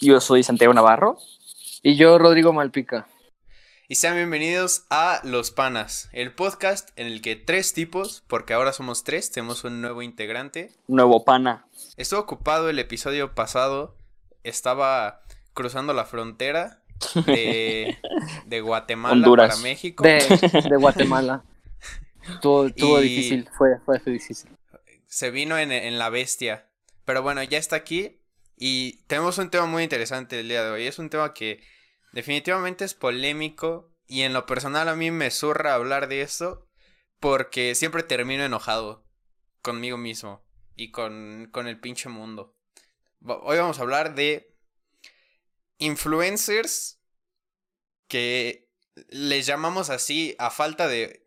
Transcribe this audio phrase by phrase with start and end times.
[0.00, 1.18] Yo soy Santiago Navarro.
[1.82, 3.08] Y yo, Rodrigo Malpica.
[3.88, 8.72] Y sean bienvenidos a Los Panas, el podcast en el que tres tipos, porque ahora
[8.72, 10.72] somos tres, tenemos un nuevo integrante.
[10.86, 11.66] Nuevo pana.
[11.96, 13.96] Estuvo ocupado el episodio pasado,
[14.44, 15.22] estaba
[15.54, 16.82] cruzando la frontera
[17.26, 17.98] de,
[18.46, 19.48] de Guatemala Honduras.
[19.50, 20.04] para México.
[20.04, 20.20] De,
[20.70, 21.42] de Guatemala.
[22.28, 24.50] Estuvo, estuvo Y- difícil, fue, fue difícil.
[25.06, 26.68] Se vino en, en la bestia.
[27.04, 28.19] Pero bueno, ya está aquí
[28.62, 30.86] y tenemos un tema muy interesante el día de hoy.
[30.86, 31.66] Es un tema que
[32.12, 36.68] definitivamente es polémico y en lo personal a mí me zurra hablar de esto
[37.20, 39.08] porque siempre termino enojado
[39.62, 40.44] conmigo mismo
[40.76, 42.54] y con, con el pinche mundo.
[43.24, 44.54] Hoy vamos a hablar de
[45.78, 47.00] influencers
[48.08, 48.68] que
[49.08, 51.24] les llamamos así a falta de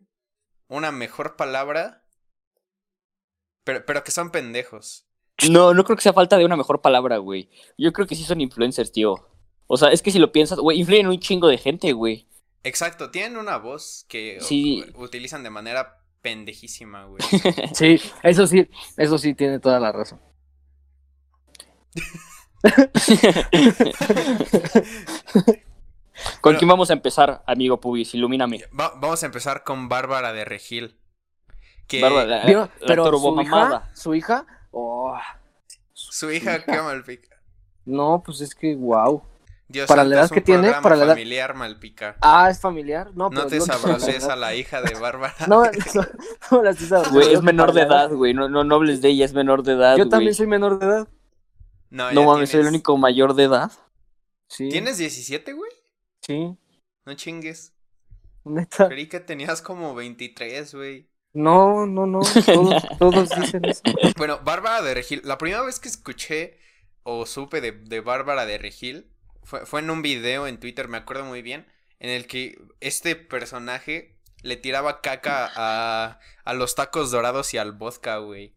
[0.68, 2.06] una mejor palabra,
[3.64, 5.08] pero, pero que son pendejos.
[5.50, 7.50] No, no creo que sea falta de una mejor palabra, güey.
[7.76, 9.28] Yo creo que sí son influencers, tío.
[9.66, 12.28] O sea, es que si lo piensas, güey, influyen un chingo de gente, güey.
[12.62, 14.84] Exacto, tienen una voz que Sí.
[14.94, 17.20] utilizan de manera pendejísima, güey.
[17.74, 20.20] Sí, eso sí, eso sí tiene toda la razón.
[26.40, 26.58] ¿Con Bueno.
[26.58, 28.14] quién vamos a empezar, amigo Pubis?
[28.14, 28.62] Ilumíname.
[28.78, 30.98] Va- vamos a empezar con Bárbara de Regil.
[31.86, 35.16] Que Bárbara, la- la pero su hija, su hija, oh,
[35.92, 36.64] su hija, hija.
[36.64, 37.36] qué malpica.
[37.84, 39.22] no, pues es que wow.
[39.66, 42.16] Dios Para la edad es que tiene, para la edad- familiar malpica.
[42.20, 45.34] Ah, es familiar, no, No pero te la sabroces edad- a la hija de Bárbara.
[45.48, 45.70] No, no,
[46.50, 48.34] no la estoy Güey, es menor de edad, güey.
[48.34, 50.10] No, no, no hables de ella, es menor de edad, Yo güey.
[50.10, 51.08] también soy menor de edad.
[51.90, 53.72] No, No mames, soy el único mayor de edad.
[54.48, 54.68] Sí.
[54.68, 55.70] ¿Tienes 17, güey?
[56.20, 56.56] Sí,
[57.06, 57.72] No chingues.
[58.44, 58.88] neta.
[58.88, 61.08] Creí que tenías como 23, güey.
[61.34, 62.20] No, no, no.
[62.46, 63.82] Todos, todos dicen eso.
[64.16, 65.20] Bueno, Bárbara de Regil.
[65.24, 66.58] La primera vez que escuché
[67.02, 69.06] o supe de, de Bárbara de Regil
[69.42, 71.66] fue, fue en un video en Twitter, me acuerdo muy bien,
[71.98, 77.72] en el que este personaje le tiraba caca a, a los tacos dorados y al
[77.72, 78.54] vodka, güey.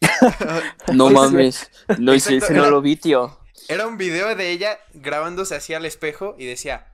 [0.94, 1.70] No mames.
[1.98, 3.38] No, ese, Exacto, ese no era- lo vi, tío.
[3.68, 6.86] Era un video de ella grabándose así al espejo y decía.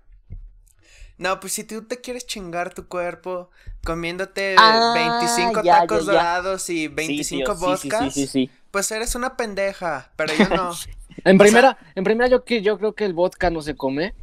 [1.18, 3.50] No, pues si tú te quieres chingar tu cuerpo
[3.84, 6.18] comiéndote Ah, 25 ya, tacos ya, ya.
[6.18, 10.34] dorados y 25 sí, tío, sí, vodkas, Sí, sí, sí, pues eres una pendeja, pero
[10.34, 10.72] yo no.
[11.24, 14.14] En primera, en primera yo que yo creo que el vodka no se come.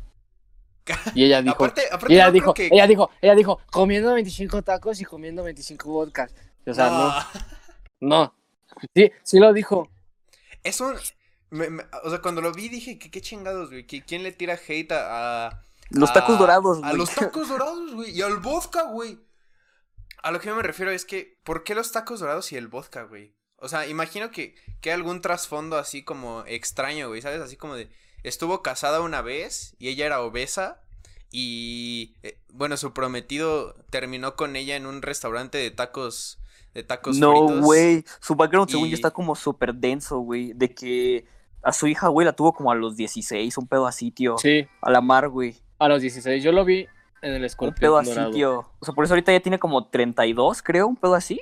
[1.15, 2.67] Y ella dijo, aparte, aparte y ella no dijo, que...
[2.71, 6.31] ella dijo, ella dijo, comiendo 25 tacos y comiendo 25 vodkas.
[6.67, 7.13] O sea, no,
[7.99, 8.23] No.
[8.25, 8.33] no.
[8.95, 9.89] Sí, sí lo dijo.
[10.63, 10.95] Es un...
[11.49, 13.85] me- me- o sea, cuando lo vi dije, que qué chingados, güey?
[13.87, 15.47] que ¿Quién le tira hate a...
[15.47, 15.61] a-
[15.93, 16.97] Los a- tacos dorados, A güey.
[16.97, 18.11] los tacos dorados, güey.
[18.11, 19.19] Y al vodka, güey.
[20.21, 22.67] A lo que yo me refiero es que, ¿por qué los tacos dorados y el
[22.67, 23.35] vodka, güey?
[23.57, 27.41] O sea, imagino que, que hay algún trasfondo así como extraño, güey, ¿sabes?
[27.41, 27.89] Así como de,
[28.23, 30.81] estuvo casada una vez y ella era obesa
[31.31, 36.39] y, eh, bueno, su prometido terminó con ella en un restaurante de tacos,
[36.73, 37.61] de tacos No, fritos.
[37.65, 38.05] güey.
[38.19, 40.53] Su background, según yo, está como súper denso, güey.
[40.53, 41.25] De que
[41.63, 44.37] a su hija, güey, la tuvo como a los 16, un pedo así, tío.
[44.37, 45.55] Sí, A la mar, güey.
[45.83, 46.43] A los 16.
[46.43, 46.87] Yo lo vi
[47.21, 48.31] en el Un escorpión pedo así, dorado.
[48.31, 48.59] tío.
[48.79, 51.39] O sea, por eso ahorita ya tiene como 32, creo, un pedo así.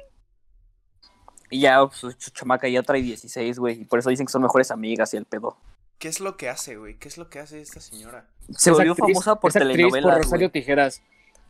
[1.50, 3.82] Y ya pues, su, su chamaca ya trae 16, güey.
[3.82, 5.58] Y por eso dicen que son mejores amigas y el pedo.
[5.98, 6.98] ¿Qué es lo que hace, güey?
[6.98, 8.28] ¿Qué es lo que hace esta señora?
[8.56, 10.50] Se Es volvió actriz- famosa por telenovelas, por Rosario.
[10.52, 11.02] Tijeras.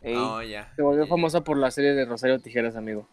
[0.02, 0.72] Ey, Oh, ya.
[0.76, 3.08] Se volvió famosa por la serie de Rosario Tijeras, amigo.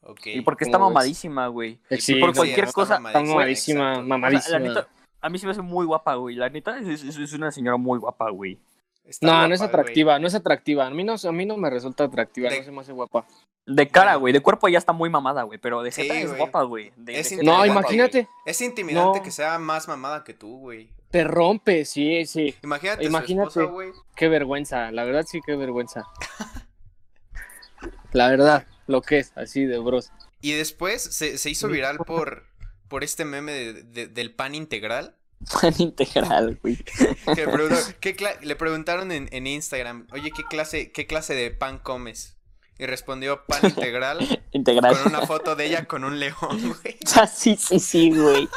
[0.00, 0.26] Ok.
[0.26, 1.78] Y porque está mamadísima, güey.
[1.98, 3.92] Sí, por cualquier está cosa- Está mamadísima, exacto.
[3.92, 4.58] O sea, mamadísima.
[4.58, 4.88] la neta,
[5.20, 6.34] a mí se me hace muy guapa, güey.
[6.36, 8.58] La neta es, es- es una señora muy guapa, güey.
[9.06, 9.68] Está No, guapa, no es güey.
[9.68, 10.86] atractiva, no es atractiva.
[10.86, 13.26] A mí no, a mí no me resulta atractiva, De- no se me hace guapa.
[13.66, 14.32] De cara, güey.
[14.32, 15.58] De cuerpo ya está muy mamada, güey.
[15.58, 16.38] Pero de Sí, jeta es güey.
[16.38, 16.92] guapa, güey.
[16.96, 19.24] De- Es de No, guapa, imagínate, Es intimidante No.
[19.24, 20.90] que sea más mamada que tú, güey.
[21.10, 22.54] te rompe, sí, sí.
[22.62, 23.50] Imagínate, Imagínate.
[23.50, 23.90] su esposa, güey.
[24.16, 26.04] Qué vergüenza, la verdad sí, qué vergüenza.
[28.12, 30.10] La verdad, lo que es, así de bros.
[30.40, 32.44] Y después se, se hizo viral por,
[32.88, 35.15] por este meme de- de- del pan integral.
[35.52, 36.76] Pan integral, güey.
[36.76, 41.34] Que le, preguntó- ¿qué cla- le preguntaron en, en Instagram, oye, ¿qué clase, ¿qué clase
[41.34, 42.36] de pan comes?
[42.78, 44.96] Y respondió pan integral Integral.
[44.98, 46.36] con una foto de ella con un león,
[46.82, 46.96] güey.
[47.16, 48.48] Ah, sí, sí, sí, güey.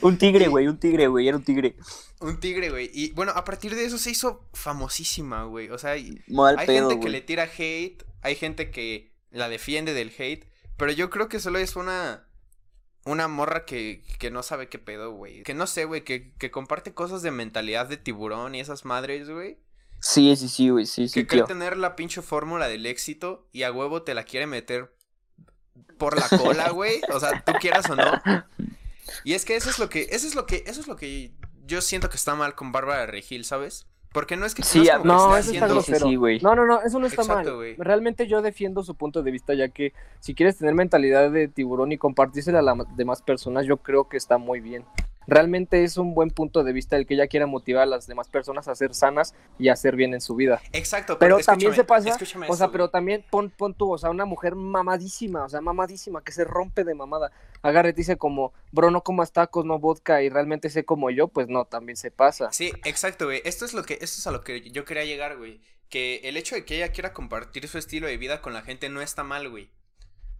[0.00, 1.76] Un tigre, güey, un tigre, güey, era un tigre.
[2.20, 2.90] Un tigre, güey.
[2.92, 5.70] Y bueno, a partir de eso se hizo famosísima, güey.
[5.70, 6.20] O sea, hay
[6.66, 10.44] pedo, gente que le tira hate, hay gente que la defiende del hate,
[10.76, 12.26] pero yo creo que solo es una
[13.04, 15.42] una morra que, que no sabe qué pedo, güey.
[15.42, 19.30] Que no sé, güey, que, que comparte cosas de mentalidad de tiburón y esas madres,
[19.30, 19.58] güey.
[20.00, 21.44] Sí, sí, sí, güey, sí, sí, que tío.
[21.44, 24.94] tener la pinche fórmula del éxito y a huevo te la quiere meter
[25.98, 27.00] por la cola, güey.
[27.12, 28.22] O sea, tú quieras o no.
[29.24, 31.32] Y es que eso es lo que, eso es lo que, eso es lo que
[31.64, 33.86] yo siento que está mal con Bárbara Regil, ¿sabes?
[34.12, 36.08] Porque no es que Sí, como No, eso está haciendo- sí, grosero.
[36.08, 36.40] sí, güey.
[36.40, 37.56] no, no, no, eso no está Exacto, mal.
[37.56, 37.76] güey.
[37.76, 41.92] Realmente yo defiendo su punto de vista, ya que si quieres tener mentalidad de tiburón
[41.92, 44.84] y compartírsela a las demás personas, yo creo que está muy bien.
[45.28, 48.30] Realmente es un buen punto de vista el que ella quiera motivar a las demás
[48.30, 50.62] personas a ser sanas y a hacer bien en su vida.
[50.72, 52.16] Exacto, Pero pero, también se pasa,
[52.48, 56.24] o sea, pero también pon, pon tú, o sea, una mujer mamadísima, o sea, mamadísima,
[56.24, 57.30] que se rompe de mamada.
[57.60, 61.48] Agarre, dice como, bro, no comas tacos, no vodka, y realmente sé como yo, pues
[61.48, 62.50] no, también se pasa.
[62.50, 63.42] Sí, exacto, güey.
[63.44, 65.60] Esto es lo que, esto es a lo que yo quería llegar, güey.
[65.90, 68.88] Que el hecho de que ella quiera compartir su estilo de vida con la gente
[68.88, 69.70] no está mal, güey.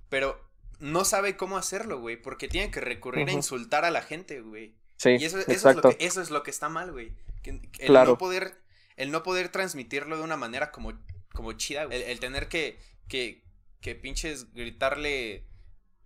[0.08, 0.40] Pero
[0.78, 2.16] no sabe cómo hacerlo, güey.
[2.16, 4.77] Porque tiene que recurrir a insultar a la gente, güey.
[4.98, 5.88] Sí, Y eso, eso, es exacto.
[5.90, 7.14] lo que, eso es lo que está mal, güey.
[7.44, 8.10] El Claro.
[8.12, 8.60] no poder,
[8.96, 10.92] el no poder transmitirlo de una manera como,
[11.32, 12.02] como chida, güey.
[12.02, 12.78] El, el tener que,
[13.08, 13.44] que,
[13.80, 15.46] que pinches gritarle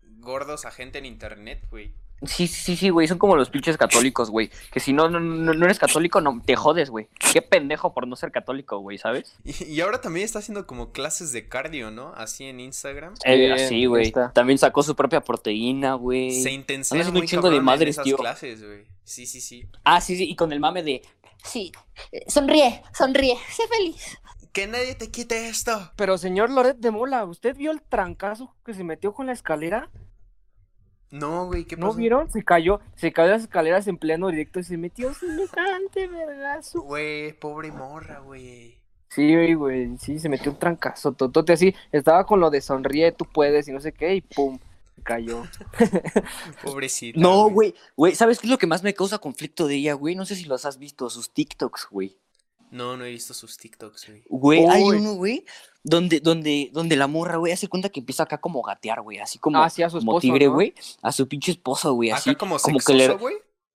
[0.03, 1.94] gordos a gente en internet, güey.
[2.24, 3.08] Sí, sí, sí, sí, güey.
[3.08, 4.50] Son como los pinches católicos, güey.
[4.70, 7.08] Que si no, no, no, no eres católico, no, te jodes, güey.
[7.32, 9.36] Qué pendejo por no ser católico, güey, ¿sabes?
[9.44, 12.12] Y, y ahora también está haciendo como clases de cardio, ¿no?
[12.14, 13.14] Así en Instagram.
[13.24, 14.12] Eh, Bien, sí, güey.
[14.34, 16.48] También sacó su propia proteína, Se güey.
[16.54, 18.16] intensea haciendo un chingo de madres, esas tío.
[18.16, 18.84] clases, güey.
[19.04, 19.66] Sí, sí, sí.
[19.84, 20.24] Ah, sí, sí.
[20.30, 21.02] Y con el mame de.
[21.44, 21.72] Sí,
[22.12, 24.19] eh, sonríe, sonríe, sé feliz.
[24.52, 25.90] Que nadie te quite esto.
[25.96, 29.90] Pero señor Loret de Mola, ¿usted vio el trancazo que se metió con la escalera?
[31.12, 31.99] No, güey, ¿qué ¿No pasó?
[31.99, 32.31] vieron?
[32.31, 36.81] Se cayó, se cayó las escaleras en pleno directo y se metió semejante vergazo.
[36.81, 38.79] Güey, pobre morra, güey.
[39.11, 43.12] Sí, güey, güey, sí, se metió un trancazo, totote así, estaba con lo de sonríe,
[43.12, 44.59] tú puedes y no sé qué, y pum,
[44.97, 45.43] se cayó.
[46.64, 47.20] Pobrecita.
[47.20, 47.75] No, güey.
[47.94, 50.15] Güey, ¿sabes qué es lo que más me causa conflicto de ella, güey?
[50.15, 52.17] No sé si los has visto, sus TikToks, güey.
[52.72, 54.22] No, no he visto sus TikToks, güey.
[54.30, 55.44] Güey, hay uno, güey,
[55.84, 59.19] donde, donde, donde la morra, güey, hace cuenta que empieza acá como a gatear, güey,
[59.19, 60.54] así como, Ah, sí, a su como tigre, ¿no?
[60.54, 62.30] güey, a su pinche esposo, güey, así.
[62.30, 63.34] Acá como como que sexoso, le- güey.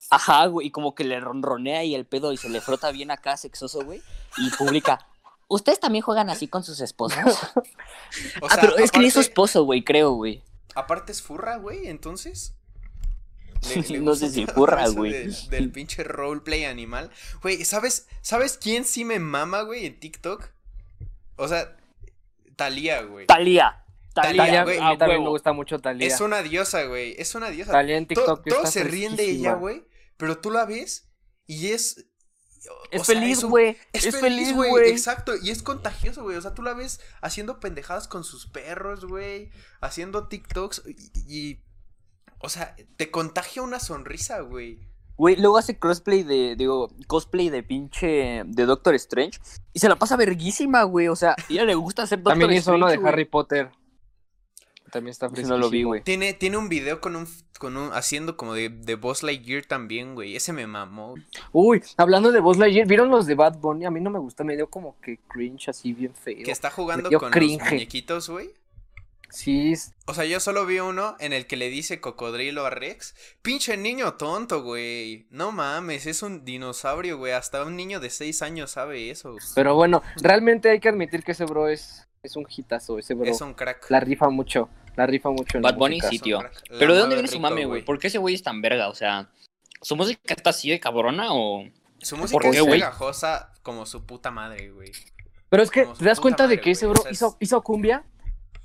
[0.10, 3.12] Ajá, güey, y como que le ronronea y el pedo y se le frota bien
[3.12, 4.02] acá sexoso, güey,
[4.38, 5.08] y publica,
[5.48, 7.38] ¿ustedes también juegan así con sus esposas?
[8.42, 10.42] O ah, sea, pero es que ni es su esposo, güey, creo, güey.
[10.74, 12.57] Aparte es furra, güey, entonces.
[14.02, 15.12] No sé si eso güey.
[15.12, 17.10] de- del pinche roleplay animal.
[17.42, 20.50] Güey, ¿sabes, ¿sabes quién sí me mama, güey, en TikTok?
[21.36, 21.78] O sea,
[22.56, 23.28] Talía, güey.
[23.28, 23.84] Talía.
[24.16, 26.08] Talía, Talía, güey, a mí también me gusta mucho Talía.
[26.08, 27.14] Es una diosa, güey.
[27.20, 27.72] Es una diosa.
[27.72, 29.86] Talía en To- TikTok todos se ríen de ella, güey.
[30.18, 31.08] Pero tú la ves
[31.46, 32.08] y es.
[32.68, 33.78] o Es sea, feliz, un- güey.
[33.94, 34.70] Es, Es feliz, feliz, güey.
[34.72, 34.90] güey.
[34.90, 35.34] Exacto.
[35.40, 36.36] Y es contagioso, güey.
[36.36, 39.52] O sea, tú la ves haciendo pendejadas con sus perros, güey.
[39.82, 40.82] Haciendo TikToks.
[40.88, 41.64] Y, y-
[42.40, 44.88] O sea, te contagia una sonrisa, güey.
[45.18, 49.40] Güey, luego hace crossplay de, digo, cosplay de pinche, de Doctor Strange.
[49.74, 51.08] Y se la pasa verguísima, güey.
[51.08, 53.14] O sea, a ella le gusta hacer Doctor También hizo Strange, uno de güey.
[53.14, 53.72] Harry Potter.
[54.92, 56.04] También está Ese no lo vi, güey.
[56.04, 57.28] Tiene, tiene un video con un.
[57.60, 60.36] Con un haciendo como de, de Boss Lightyear también, güey.
[60.36, 61.16] Ese me mamó.
[61.52, 63.86] Uy, hablando de Buzz Lightyear, ¿vieron los de Bad Bunny?
[63.86, 66.46] A mí no me gusta, me dio como que cringe así bien feo.
[66.46, 67.60] Que está jugando con cringe.
[67.64, 68.52] los muñequitos, güey.
[69.30, 69.74] Sí,
[70.06, 73.14] O sea, yo solo vi uno en el que le dice cocodrilo a Rex.
[73.42, 75.28] Pinche niño tonto, güey.
[75.30, 77.34] No mames, es un dinosaurio, güey.
[77.34, 79.36] Hasta un niño de 6 años sabe eso.
[79.54, 83.26] pero bueno, realmente hay que admitir que ese bro es, es un hitazo, ese bro.
[83.26, 83.90] Es un crack.
[83.90, 86.40] La rifa mucho, la rifa mucho en Bad Bunny sí, tío.
[86.80, 87.84] Pero ¿de dónde viene su mame, güey?
[87.84, 88.88] ¿Por qué ese güey es tan verga?
[88.88, 89.30] O sea,
[89.82, 91.66] ¿su música está así de cabrona o...?
[92.00, 94.92] Su música qué, es pegajosa como su puta madre, güey.
[95.50, 97.36] Pero es que, Como ¿te das cuenta de que ese bro o sea, hizo, es-
[97.48, 98.04] hizo cumbia?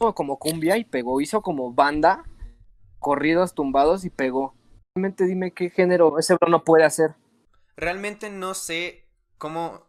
[0.03, 2.25] Hizo como cumbia y pegó, hizo como banda,
[2.99, 4.57] corridos tumbados y pegó.
[4.97, 7.15] Realmente dime qué género ese bro no puede hacer.
[7.77, 9.07] Realmente no sé
[9.39, 9.87] cómo,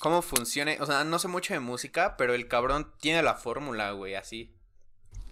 [0.00, 0.76] cómo funcione.
[0.82, 4.54] O sea, no sé mucho de música, pero el cabrón tiene la fórmula, güey, así.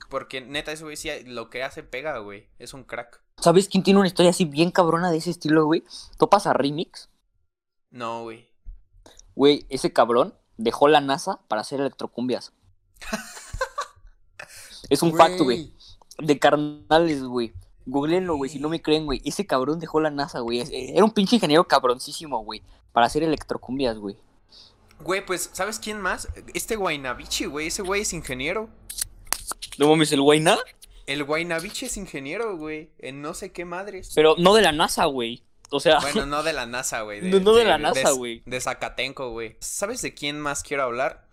[0.09, 2.49] Porque neta, ese güey sí lo que hace pega, güey.
[2.59, 3.23] Es un crack.
[3.37, 5.85] ¿Sabes quién tiene una historia así bien cabrona de ese estilo, güey?
[6.17, 7.11] ¿Topas a Remix?
[7.91, 8.49] No, güey.
[9.35, 12.55] Güey, ese cabrón dejó la NASA para hacer electrocumbias.
[14.89, 15.73] es un facto, güey.
[16.19, 17.53] De carnales, güey.
[17.87, 19.21] Googleenlo, güey, si no me creen, güey.
[19.25, 20.61] Ese cabrón dejó la NASA, güey.
[20.61, 22.63] Es- Era un pinche ingeniero cabroncísimo, güey.
[22.93, 24.17] Para hacer electrocumbias, güey.
[25.01, 26.29] Güey, pues, ¿sabes quién más?
[26.55, 27.67] Este Guaynabichi, güey.
[27.69, 28.69] Ese güey es ingeniero.
[29.79, 30.61] No mames, el nada.
[31.07, 32.91] El Guaynabichi es ingeniero, güey.
[32.99, 34.13] En no sé qué madres.
[34.15, 35.43] Pero no de la NASA, güey.
[35.71, 37.23] O sea, Bueno, no de la NASA, güey.
[37.23, 38.43] No, no de la NASA, güey.
[38.47, 39.57] De Zacatenco, güey.
[39.59, 41.27] ¿Sabes de quién más quiero hablar?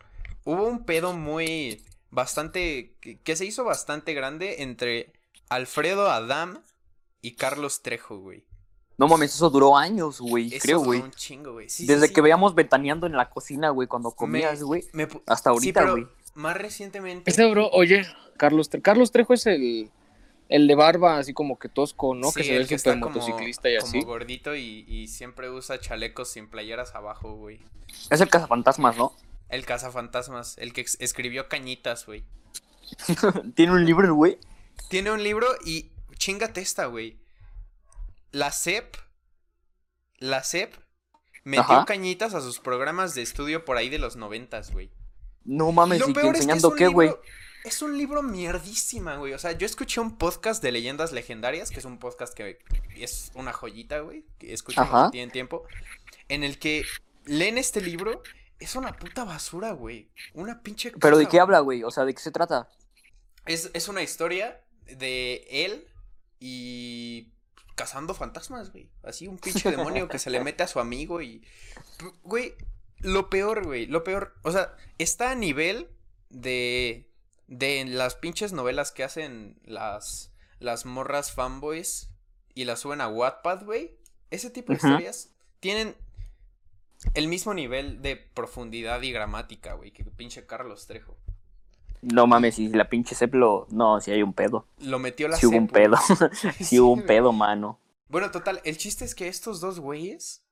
[0.45, 1.83] Hubo un pedo muy.
[2.11, 2.95] Bastante.
[3.01, 5.13] que, que se hizo bastante grande entre
[5.49, 6.63] Alfredo Adam
[7.21, 8.45] y Carlos Trejo, güey.
[8.97, 10.47] no mames, eso duró años, güey.
[10.53, 11.01] Eso Creo, duró güey.
[11.01, 11.69] un chingo, güey.
[11.69, 12.13] Sí, Desde sí.
[12.13, 14.83] que veíamos ventaneando en la cocina, güey, cuando Me- comías, güey.
[15.25, 16.07] Hasta Sí, ahorita, pero güey.
[16.35, 17.29] Más recientemente.
[17.31, 18.05] Ese bro, oye,
[18.37, 19.89] Carlos, Tre- Carlos Trejo es el,
[20.47, 22.31] El de barba, así como que tosco, ¿no?
[22.31, 24.01] que se ve el que súper está como, motociclista y como así.
[24.01, 27.59] gordito y, y siempre usa chalecos sin playeras abajo, güey.
[28.09, 29.13] Es el cazafantasmas, ¿no?
[29.49, 32.23] El cazafantasmas, el que escribió Cañitas, güey.
[33.55, 34.37] Tiene un libro, güey.
[34.89, 37.19] Tiene un libro y chingate esta, güey.
[38.31, 38.95] La CEP,
[40.17, 40.75] la CEP
[41.43, 41.85] metió Ajá.
[41.85, 44.91] cañitas a sus programas de estudio por ahí de los noventas, güey.
[45.45, 47.11] No Y mames, lo ¿y es que es enseñando un qué, güey?
[47.63, 49.33] Es un libro mierdísima, güey.
[49.33, 52.59] O sea, yo escuché un podcast de leyendas legendarias, que es un podcast que
[52.95, 54.25] es una joyita, güey.
[54.37, 54.65] Que si
[55.11, 55.65] tienen tiempo.
[56.29, 56.85] En el que
[57.25, 58.21] leen este libro.
[58.59, 60.11] Es una puta basura, güey.
[60.33, 60.91] Una pinche.
[60.91, 61.83] ¿Pero de qué habla, güey?
[61.83, 62.69] O sea, ¿de qué se trata?
[63.45, 65.87] Es, es una historia de él
[66.39, 67.31] y
[67.75, 68.89] cazando fantasmas, güey.
[69.03, 71.45] Así un pinche demonio que se le mete a su amigo y...
[72.23, 72.53] Güey,
[72.97, 74.35] lo peor, güey, lo peor.
[74.43, 75.89] O sea, está a nivel
[76.29, 77.05] de...
[77.47, 80.33] De las pinches novelas que hacen las...
[80.59, 82.09] Las morras fanboys
[82.53, 83.97] y las suben a Wattpad, güey.
[84.29, 85.29] Ese tipo de historias
[85.61, 85.95] tienen
[87.13, 91.17] el mismo nivel de profundidad y gramática, güey, que pinche Carlos Trejo.
[92.01, 93.67] No mames, y la pinche Ceplo.
[93.71, 94.67] No, si hay un pedo.
[94.79, 95.97] Lo metió la Si hubo un CEP, pedo.
[96.57, 97.79] Sí, Si hubo un pedo, mano.
[98.07, 100.43] Bueno, total, el chiste es que estos dos güeyes,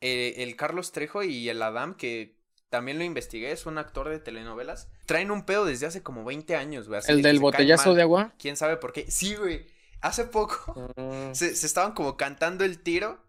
[0.00, 2.36] eh, el Carlos Trejo y el Adam, que
[2.70, 6.56] también lo investigué, es un actor de telenovelas, traen un pedo desde hace como 20
[6.56, 7.00] años, güey.
[7.06, 7.96] ¿El del botellazo mal.
[7.96, 8.34] de agua?
[8.38, 9.10] ¿Quién sabe por qué?
[9.10, 9.66] Sí, güey.
[10.00, 10.92] Hace poco
[11.32, 13.23] se, se estaban como cantando el tiro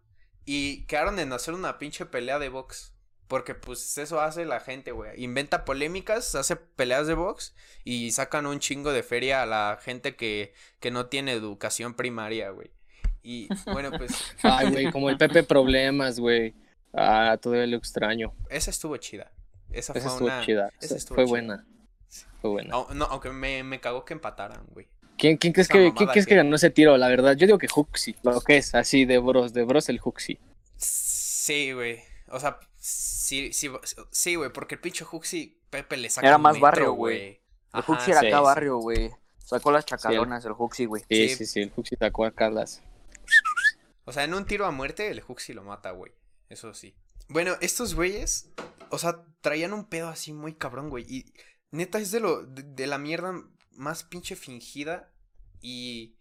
[0.45, 2.93] y quedaron en hacer una pinche pelea de box.
[3.27, 5.23] Porque pues eso hace la gente, güey.
[5.23, 10.15] Inventa polémicas, hace peleas de box y sacan un chingo de feria a la gente
[10.15, 12.71] que, que no tiene educación primaria, güey.
[13.23, 14.11] Y bueno, pues
[14.43, 16.53] Ay, güey, como el Pepe Problemas, güey.
[16.93, 18.31] Ah, todavía lo extraño.
[18.49, 19.31] esa estuvo chida.
[19.71, 20.45] Esa, Esa fue estuvo una...
[20.45, 20.69] chida.
[20.79, 21.29] esa estuvo fue chida.
[21.31, 21.67] buena.
[22.41, 22.69] Fue buena.
[22.93, 24.87] No, aunque me, me cagó que empataran, güey.
[25.17, 26.97] ¿Quién, quién crees, que, ¿quién crees que- que ganó ese tiro?
[26.97, 28.15] La verdad, yo digo que Huxi.
[28.23, 30.39] Lo que es, así de bros, de bros el Huxi.
[30.77, 32.01] Sí, güey.
[32.29, 33.69] O sea, sí, sí,
[34.11, 37.41] sí, güey, porque el pinche Huxi, Pepe le saca Era más metro, barrio, güey.
[37.73, 38.43] El Huxi era sí, acá sí.
[38.43, 39.11] barrio, güey.
[39.37, 41.03] Sacó las chacalonas, el Huxi, güey.
[41.09, 41.35] Sí, Sí.
[41.35, 42.81] sí, sí, el Huxi sacó a Carlas.
[44.05, 46.11] O sea, en un tiro a muerte, el Huxi lo mata, güey.
[46.49, 46.95] Eso sí.
[47.27, 48.49] Bueno, estos güeyes,
[48.89, 51.05] o sea, traían un pedo así muy cabrón, güey.
[51.07, 51.25] Y
[51.71, 53.33] neta es de lo, de, de la mierda
[53.75, 55.11] más pinche fingida
[55.61, 56.15] y,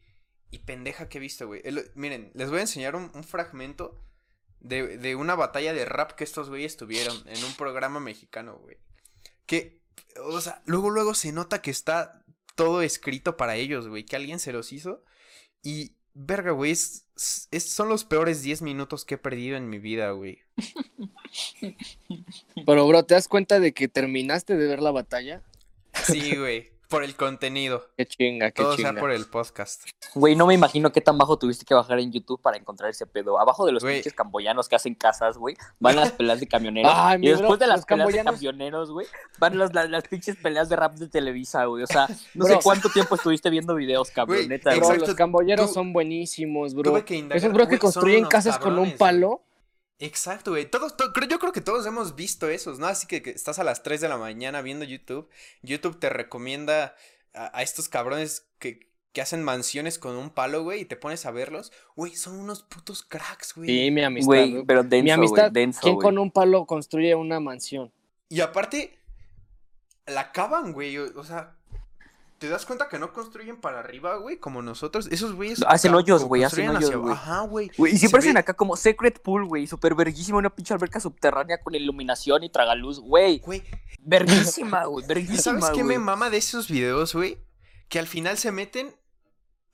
[0.51, 1.61] y pendeja que he visto, güey.
[1.65, 4.01] El- miren, les voy a enseñar un, un fragmento
[4.61, 8.79] de, de una batalla de rap que estos güeyes tuvieron en un programa mexicano, güey.
[9.47, 9.81] Que,
[10.23, 14.05] o sea, luego, luego se nota que está todo escrito para ellos, güey.
[14.07, 15.05] Que alguien se los hizo.
[15.63, 17.07] Y, verga, güey, es,
[17.51, 20.39] es- son los peores 10 minutos que he perdido en mi vida, güey.
[22.67, 25.43] Pero, bro, ¿te das cuenta de que terminaste de ver la batalla?
[26.05, 27.87] Sí, güey, por el contenido.
[27.97, 28.93] Qué chinga, qué Todo chinga.
[28.93, 29.83] sea por el podcast.
[30.15, 33.05] Güey, no me imagino qué tan bajo tuviste que bajar en YouTube para encontrar ese
[33.07, 33.39] pedo.
[33.41, 33.97] Abajo de los Güey.
[33.97, 36.93] pinches camboyanos que hacen casas, güey, van las peleas de camioneros.
[36.95, 39.07] Ay, y después bro, de las peleas de camboyanos- camioneros, güey,
[39.39, 41.83] van las, las, las pinches peleas de rap de Televisa, güey.
[41.83, 42.55] O sea, no Bro.
[42.57, 44.91] sé cuánto tiempo estuviste viendo videos, cabrón, Güey, neta, Bro, güey.
[44.93, 46.93] Exacto, los cambolleros tú- son buenísimos, bro.
[46.93, 49.43] Tuve que indagar, Esos bro que construyen casas con un palo.
[49.99, 50.69] Exacto, güey.
[50.69, 52.87] Todos, to- yo creo que todos hemos visto esos, ¿no?
[52.87, 55.29] Así que, que estás a las 3 de la mañana viendo YouTube.
[55.63, 56.95] YouTube te recomienda
[57.33, 61.25] a, a estos cabrones que, que hacen mansiones con un palo, güey, y te pones
[61.27, 61.73] a verlos.
[61.95, 63.69] Güey, son unos putos cracks, güey.
[63.69, 64.27] Sí, mi amistad.
[64.27, 66.05] Güey, pero denso, mi amistad, güey, denso, ¿quién güey.
[66.05, 67.93] con un palo construye una mansión?
[68.29, 68.99] Y aparte,
[70.07, 70.99] la acaban, güey.
[70.99, 71.57] O, o sea,
[72.45, 74.37] ¿te das cuenta que no construyen para arriba, güey?
[74.37, 75.09] Como nosotros.
[75.11, 75.63] Esos güeyes.
[75.67, 77.15] Hacen hoyos, güey, hacen hoyos, hacia- güey.
[77.15, 77.71] Ajá, güey.
[77.79, 81.01] Güey, y siempre hacen ve- acá como Secret Pool, güey, súper verguísima, una pinche alberca
[81.01, 83.39] subterránea con iluminación y tragaluz, güey.
[83.39, 83.63] Güey,
[84.01, 87.39] Verguísima, güey, ¿Y verguísima, ¿Sabes qué me mama de esos videos, güey?
[87.89, 88.95] Que al final se meten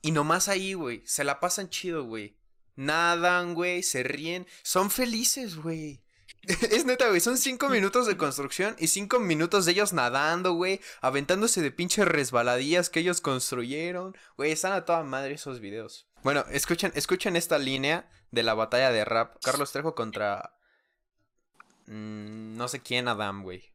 [0.01, 1.03] y nomás ahí, güey.
[1.05, 2.37] Se la pasan chido, güey.
[2.75, 4.47] Nadan, güey, se ríen.
[4.63, 6.00] Son felices, güey.
[6.71, 7.19] Es neta, güey.
[7.19, 10.81] Son cinco minutos de construcción y cinco minutos de ellos nadando, güey.
[11.01, 14.15] Aventándose de pinches resbaladillas que ellos construyeron.
[14.37, 16.07] Güey, están a toda madre esos videos.
[16.23, 19.37] Bueno, escuchen, escuchen esta línea de la batalla de rap.
[19.43, 20.57] Carlos Trejo contra...
[21.87, 23.71] mm, no sé quién, Adam, güey.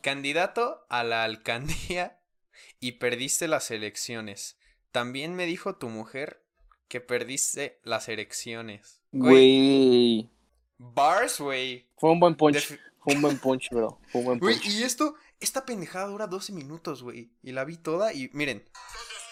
[0.00, 2.17] candidato a la alcaldía
[2.80, 4.58] y perdiste las elecciones
[4.92, 5.34] también.
[5.34, 6.42] Me dijo tu mujer
[6.88, 9.02] que perdiste las elecciones.
[9.12, 10.30] Güey.
[10.78, 11.88] Bars, güey.
[11.96, 12.78] Fue un buen punch.
[13.00, 14.00] Fue un buen punch, bro.
[14.10, 14.68] Fue un buen Güey, punch.
[14.68, 17.30] y esto, esta pendejada dura 12 minutos, güey.
[17.42, 18.64] Y la vi toda y miren.
[18.64, 18.74] Todos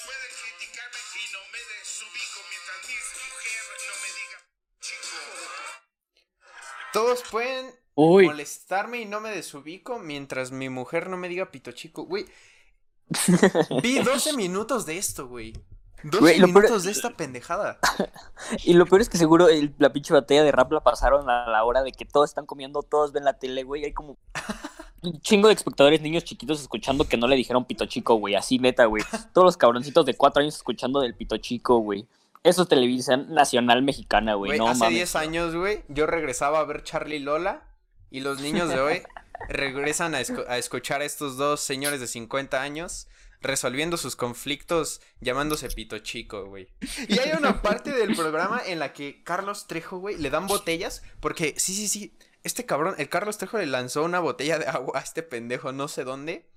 [0.05, 2.95] pueden criticarme y no me desubico mientras mi
[3.31, 4.39] mujer no me diga
[4.81, 5.17] chico.
[6.93, 11.73] Todos pueden Uy, molestarme y no me desubico mientras mi mujer no me diga pito
[11.73, 12.05] chico.
[12.05, 12.27] Güey,
[13.83, 15.53] vi 12 minutos de esto, güey.
[16.03, 17.79] 12 Güey, lo peor- minutos de esta pendejada.
[18.65, 21.49] Y lo peor es que seguro el- la pinche batalla de rap la pasaron a
[21.49, 23.85] la hora de que todos están comiendo, todos ven la tele, güey.
[23.85, 24.17] Hay como
[25.03, 28.35] un chingo de espectadores, niños chiquitos escuchando que no le dijeron pito chico, güey.
[28.35, 29.03] Así neta, güey.
[29.33, 32.07] Todos los cabroncitos de cuatro años escuchando del pito chico, güey.
[32.45, 34.51] Eso es televisión nacional mexicana, güey.
[34.51, 34.95] Güey, No hace mames.
[34.97, 37.65] 10 años, güey, yo regresaba a ver Charlie Lola
[38.11, 39.03] y los niños de hoy
[39.49, 43.09] regresan a, escu- a escuchar a estos dos señores de 50 años
[43.43, 46.69] resolviendo sus conflictos llamándose pito chico, güey.
[47.09, 51.03] Y hay una parte del programa en la que Carlos Trejo, güey, le dan botellas
[51.21, 54.99] porque sí, sí, sí, este cabrón, el Carlos Trejo le lanzó una botella de agua
[54.99, 56.49] a este pendejo no sé dónde.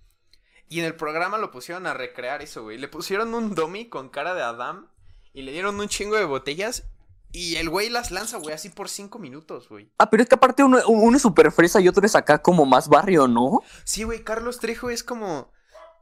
[0.69, 2.77] Y en el programa lo pusieron a recrear eso, güey.
[2.77, 4.87] Le pusieron un dummy con cara de Adam
[5.33, 6.83] y le dieron un chingo de botellas
[7.31, 9.91] y el güey las lanza, güey, así por cinco minutos, güey.
[9.97, 12.65] Ah, pero es que aparte uno, uno es súper fresa y otro es acá como
[12.65, 13.61] más barrio, ¿no?
[13.83, 15.51] Sí, güey, Carlos Trejo es como...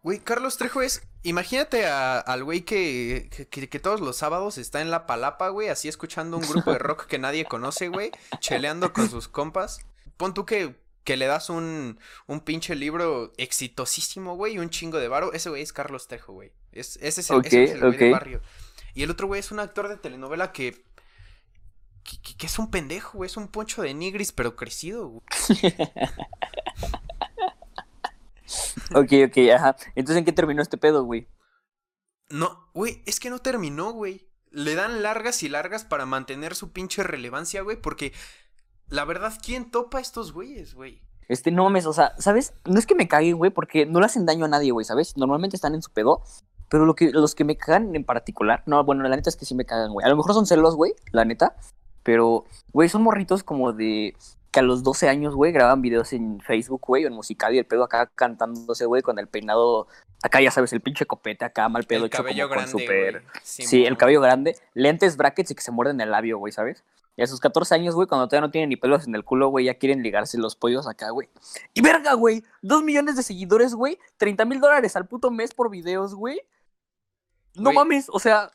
[0.03, 1.01] Güey, Carlos Trejo es...
[1.23, 5.89] Imagínate a- al güey que, que, todos los sábados está en la palapa, güey, así
[5.89, 9.79] escuchando un grupo de rock que nadie conoce, güey, cheleando con sus compas.
[10.15, 14.97] Pon tú que, que le das un, un pinche libro exitosísimo, güey, y un chingo
[14.99, 15.33] de varo.
[15.33, 16.53] Ese güey es Carlos Trejo, güey.
[16.71, 18.41] Es, ese es el, ese es el güey del barrio.
[18.93, 20.86] Y el otro güey es un actor de telenovela que...
[22.07, 25.23] Que, es un pendejo, güey, es un poncho de nigris, pero crecido, güey.
[28.95, 29.75] Ok, ok, ajá.
[29.95, 31.27] Entonces, ¿en qué terminó este pedo, güey?
[32.29, 34.29] No, güey, es que no terminó, güey.
[34.51, 38.13] Le dan largas y largas para mantener su pinche relevancia, güey, porque
[38.87, 41.01] la verdad, ¿quién topa a estos güeyes, güey?
[41.27, 42.53] Este, no mames, o sea, ¿sabes?
[42.65, 45.17] No es que me caguen, güey, porque no le hacen daño a nadie, güey, ¿sabes?
[45.17, 46.23] Normalmente están en su pedo,
[46.69, 49.45] pero lo que, los que me cagan en particular, no, bueno, la neta es que
[49.45, 50.05] sí me cagan, güey.
[50.05, 51.57] A lo mejor son celos, güey, la neta,
[52.07, 54.15] pero, güey, son morritos como de
[54.49, 57.57] que a los 12 años, güey, graban videos en Facebook, güey, o en musical y
[57.57, 59.89] el pedo acá cantándose, güey, con el peinado,
[60.23, 62.71] acá ya sabes, el pinche copete acá, mal pedo El hecho cabello como con grande,
[62.71, 63.11] súper...
[63.11, 63.25] güey.
[63.43, 66.85] Sí, el cabello grande, lentes, brackets y que se muerden el labio, güey, ¿sabes?
[67.17, 69.49] Y a sus 14 años, güey, cuando todavía no tienen ni pelos en el culo,
[69.49, 71.27] güey, ya quieren ligarse los pollos acá, güey.
[71.73, 75.69] Y verga, güey, dos millones de seguidores, güey, 30 mil dólares al puto mes por
[75.69, 76.39] videos, güey.
[77.53, 78.49] No mames, o sea,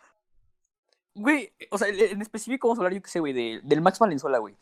[1.15, 3.99] güey, o sea, en específico vamos a hablar, yo qué sé, güey, de- del Max
[3.99, 4.55] Valenzuela, güey.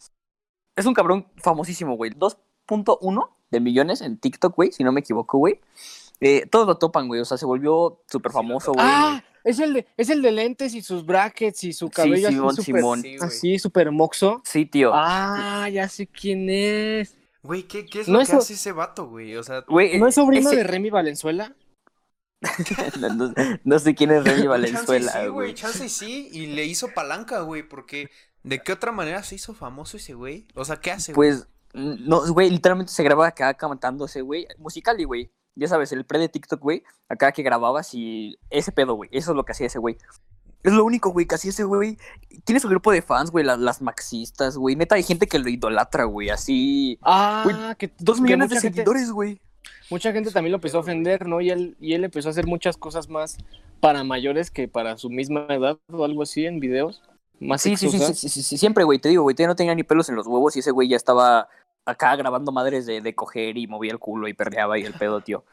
[0.76, 2.10] Es un cabrón famosísimo, güey.
[2.12, 5.60] 2.1 de millones en TikTok, güey, si no me equivoco, güey.
[6.20, 8.84] Eh, todos lo topan, güey, o sea, se volvió súper famoso, güey.
[8.88, 12.28] ah, es el de, es el de lentes y sus brackets y su Sí, cabello
[12.28, 13.02] Simón, así súper, Simón.
[13.02, 14.42] Sí, así súper moxo.
[14.44, 14.90] Sí, tío.
[14.94, 17.16] Ah, ya sé quién es.
[17.42, 19.34] Güey, ¿qué, qué es No lo es que so- hace ese vato, güey?
[19.36, 21.54] O sea, Güey, ¿No es sobrino ese- de Remy Valenzuela?
[23.00, 25.55] no, no- no sé quién es Remy chance Valenzuela, sí, güey, güey.
[25.55, 28.11] chance sí, y le hizo palanca, güey, porque
[28.42, 30.46] ¿de qué otra manera se hizo famoso ese güey?
[30.55, 31.31] O sea, ¿qué hace, güey?
[31.33, 34.46] Pues, no, güey, literalmente se grababa acá cantándose, güey.
[34.59, 35.31] Musical y, güey.
[35.55, 36.83] Ya sabes, el pre de TikTok, güey.
[37.09, 39.11] Acá que grababas y ese pedo, güey.
[39.12, 39.96] Eso es lo que hacía ese güey.
[40.62, 41.96] Es lo único, güey, que hacía ese güey.
[42.44, 44.76] Tiene su grupo de fans, güey, la- las maxistas, güey.
[44.76, 46.31] Neta, hay gente que lo idolatra, güey.
[46.31, 46.98] Así.
[47.03, 49.40] Ah, que Dos que millones de gente- seguidores, güey.
[49.90, 51.40] Mucha gente también lo empezó a ofender, ¿no?
[51.40, 53.38] Y él, y él empezó a hacer muchas cosas más
[53.81, 57.03] para mayores que para su misma edad o algo así en videos.
[57.40, 59.83] Más Sí, sí, sí, sí, sí, sí, siempre, güey, te digo, güey, no tenía ni
[59.83, 61.48] pelos en los huevos y ese güey ya estaba
[61.87, 65.20] acá grabando madres de, de coger y movía el culo y perreaba y el pedo,
[65.22, 65.44] tío.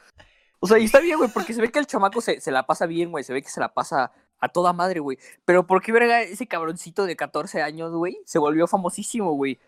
[0.59, 2.65] O sea, y está bien, güey, porque se ve que el chamaco se, se la
[2.65, 5.17] pasa bien, güey, se ve que se la pasa a toda madre, güey.
[5.45, 9.59] Pero ¿por qué, verga, ese cabroncito de 14 años, güey, se volvió famosísimo, güey?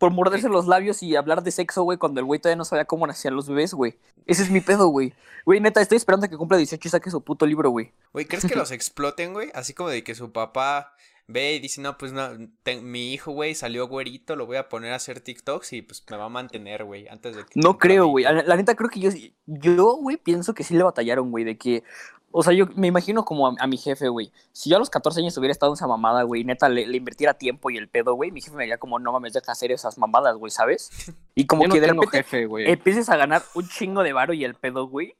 [0.00, 2.86] Por morderse los labios y hablar de sexo, güey, cuando el güey todavía no sabía
[2.86, 3.98] cómo nacían los bebés, güey.
[4.24, 5.12] Ese es mi pedo, güey.
[5.44, 7.92] Güey, neta, estoy esperando a que cumpla 18 y saque su puto libro, güey.
[8.14, 9.50] Güey, ¿crees que los exploten, güey?
[9.54, 10.94] Así como de que su papá
[11.26, 12.28] ve y dice, no, pues no,
[12.62, 16.02] te- mi hijo, güey, salió güerito, lo voy a poner a hacer TikToks y pues
[16.10, 17.60] me va a mantener, güey, antes de que...
[17.60, 18.24] No creo, güey.
[18.24, 18.42] 20.
[18.42, 19.10] La, la neta creo que yo,
[19.46, 21.84] yo, güey, pienso que sí le batallaron, güey, de que,
[22.32, 24.32] o sea, yo me imagino como a, a mi jefe, güey.
[24.52, 26.96] Si yo a los 14 años hubiera estado en esa mamada, güey, neta, le, le
[26.96, 29.72] invirtiera tiempo y el pedo, güey, mi jefe me diría como, no mames, deja hacer
[29.72, 30.90] esas mamadas, güey, ¿sabes?
[31.34, 32.70] Y como Yo no que de tengo repente jefe, güey.
[32.70, 35.14] empieces a ganar un chingo de varo y el pedo, güey,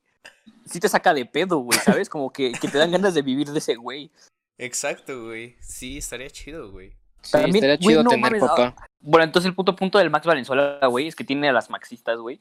[0.67, 2.09] sí te saca de pedo, güey, ¿sabes?
[2.09, 4.11] Como que, que te dan ganas de vivir de ese güey.
[4.59, 5.57] Exacto, güey.
[5.61, 6.91] Sí, estaría chido, güey.
[7.23, 8.89] Sí, también, estaría güey, chido no tener mames, ah, papá.
[9.01, 12.19] Bueno, entonces el puto punto del Max Valenzuela, güey, es que tiene a las maxistas,
[12.19, 12.41] güey.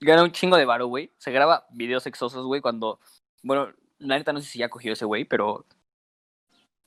[0.00, 1.12] Gana un chingo de varo, güey.
[1.18, 2.98] Se graba videos sexosos, güey, cuando...
[3.42, 5.64] Bueno, la neta no sé si ya cogió ese güey, pero...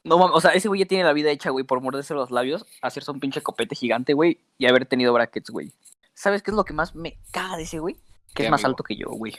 [0.05, 2.29] No mames, o sea, ese güey ya tiene la vida hecha, güey, por morderse los
[2.29, 5.71] labios, hacerse un pinche copete gigante, güey, y haber tenido brackets, güey.
[6.13, 7.95] ¿Sabes qué es lo que más me caga de ese güey?
[7.95, 8.71] Que ¿Qué, es más amigo?
[8.73, 9.33] alto que yo, güey.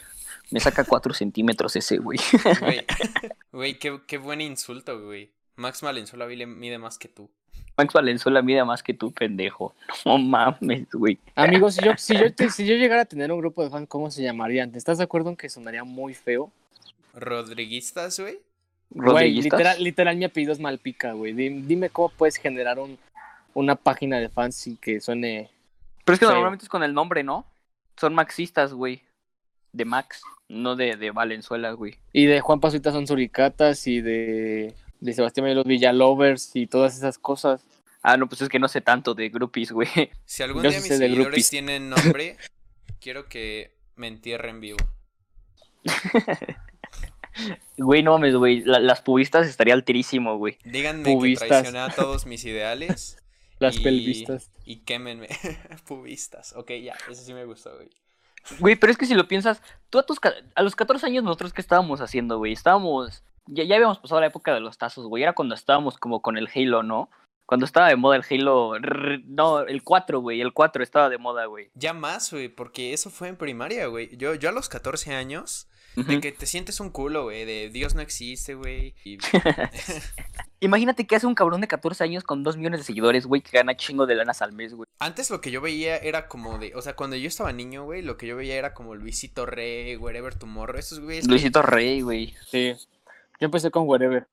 [0.50, 2.18] Me saca cuatro centímetros ese, güey.
[2.61, 2.81] Güey,
[3.53, 5.31] güey, qué, qué buen insulto, güey.
[5.57, 7.29] Max Valenzuela mide más que tú.
[7.77, 9.74] Max Valenzuela mide más que tú, pendejo.
[10.07, 11.18] No mames, güey.
[11.35, 13.87] Amigos, si yo, si, yo, te- si yo llegara a tener un grupo de fans,
[13.88, 14.74] ¿cómo se llamarían?
[14.74, 16.50] ¿Estás de acuerdo en que sonaría muy feo?
[17.14, 18.38] Rodriguistas, güey.
[18.90, 21.33] Güey, literal, literal mi apellido es Malpica, güey.
[21.33, 22.98] Dim- Dime cómo puedes generar un,
[23.55, 25.50] una página de fans y que suene...
[26.05, 26.35] Pero es que feo.
[26.35, 27.44] normalmente es con el nombre, ¿no?
[27.96, 29.03] Son maxistas, güey.
[29.72, 31.96] De Max, no de, de Valenzuela, güey.
[32.12, 37.18] Y de Juan Pasuita son suricatas y de, de Sebastián los Villalovers y todas esas
[37.18, 37.64] cosas.
[38.03, 39.88] Ah, no, pues es que no sé tanto de groupies, güey.
[40.27, 41.50] Si algún Yo día sí mis seguidores groupies.
[41.50, 42.37] tienen nombre,
[43.00, 44.79] quiero que me entierren vivo.
[47.76, 48.60] Güey, no mames, güey.
[48.62, 50.58] La- las pubistas estaría alterísimo, güey.
[50.64, 51.42] Díganme Pubistas.
[51.44, 53.18] que traicioné a todos mis ideales.
[53.58, 54.50] Las y- pelvistas.
[54.64, 55.28] Y quémenme.
[55.86, 56.54] Pubistas.
[56.56, 57.88] Ok, ya, eso sí me gustó, güey.
[58.58, 60.18] Güey, pero es que si lo piensas, tú a, tus,
[60.54, 62.52] a los 14 años nosotros qué estábamos haciendo, güey?
[62.52, 65.22] Estábamos, ya, ya habíamos pasado la época de los tazos, güey.
[65.22, 67.08] Era cuando estábamos como con el Halo, ¿no?
[67.46, 71.18] Cuando estaba de moda el Halo, rrr, no, el 4, güey, el 4 estaba de
[71.18, 71.70] moda, güey.
[71.74, 74.14] Ya más, güey, porque eso fue en primaria, güey.
[74.16, 77.94] Yo, yo a los 14 años, de que te sientes un culo, güey, de Dios
[77.94, 78.94] no existe, güey.
[79.04, 79.18] Y...
[80.61, 83.57] Imagínate que hace un cabrón de 14 años con 2 millones de seguidores, güey, que
[83.57, 84.88] gana chingo de lanas al mes, güey.
[84.98, 88.02] Antes lo que yo veía era como de, o sea, cuando yo estaba niño, güey,
[88.02, 92.00] lo que yo veía era como Luisito Rey, Wherever Tomorrow, esos güeyes que- Luisito Rey,
[92.00, 92.35] güey.
[92.50, 92.74] Sí.
[93.40, 94.26] Yo empecé con Wherever.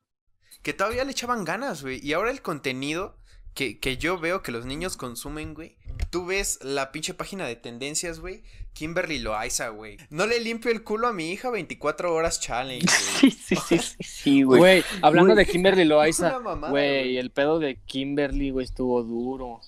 [0.62, 2.00] que todavía le echaban ganas, güey.
[2.06, 3.18] Y ahora el contenido
[3.54, 5.76] que, que yo veo que los niños consumen, güey.
[6.10, 8.44] Tú ves la pinche página de tendencias, güey.
[8.74, 9.98] Kimberly Loaiza, güey.
[10.10, 13.32] No le limpio el culo a mi hija 24 horas challenge, güey.
[13.32, 14.60] Sí, sí, sí, sí, sí, güey.
[14.60, 15.46] Güey, hablando Güey.
[15.46, 16.40] de Kimberly Loaiza.
[16.40, 17.18] mamada, Güey, güey.
[17.18, 19.60] el pedo de Kimberly, güey, estuvo duro.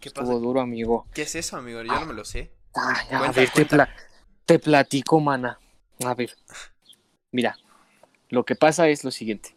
[0.00, 0.38] ¿Qué Estuvo pasa?
[0.38, 1.06] duro, amigo.
[1.12, 1.82] ¿Qué es eso, amigo?
[1.82, 2.52] Yo no me lo sé.
[2.74, 3.94] Ay, a Cuenta, ver, te, pla-
[4.46, 5.58] te platico, mana.
[6.04, 6.36] A ver.
[7.32, 7.56] Mira,
[8.28, 9.54] lo que pasa es lo siguiente.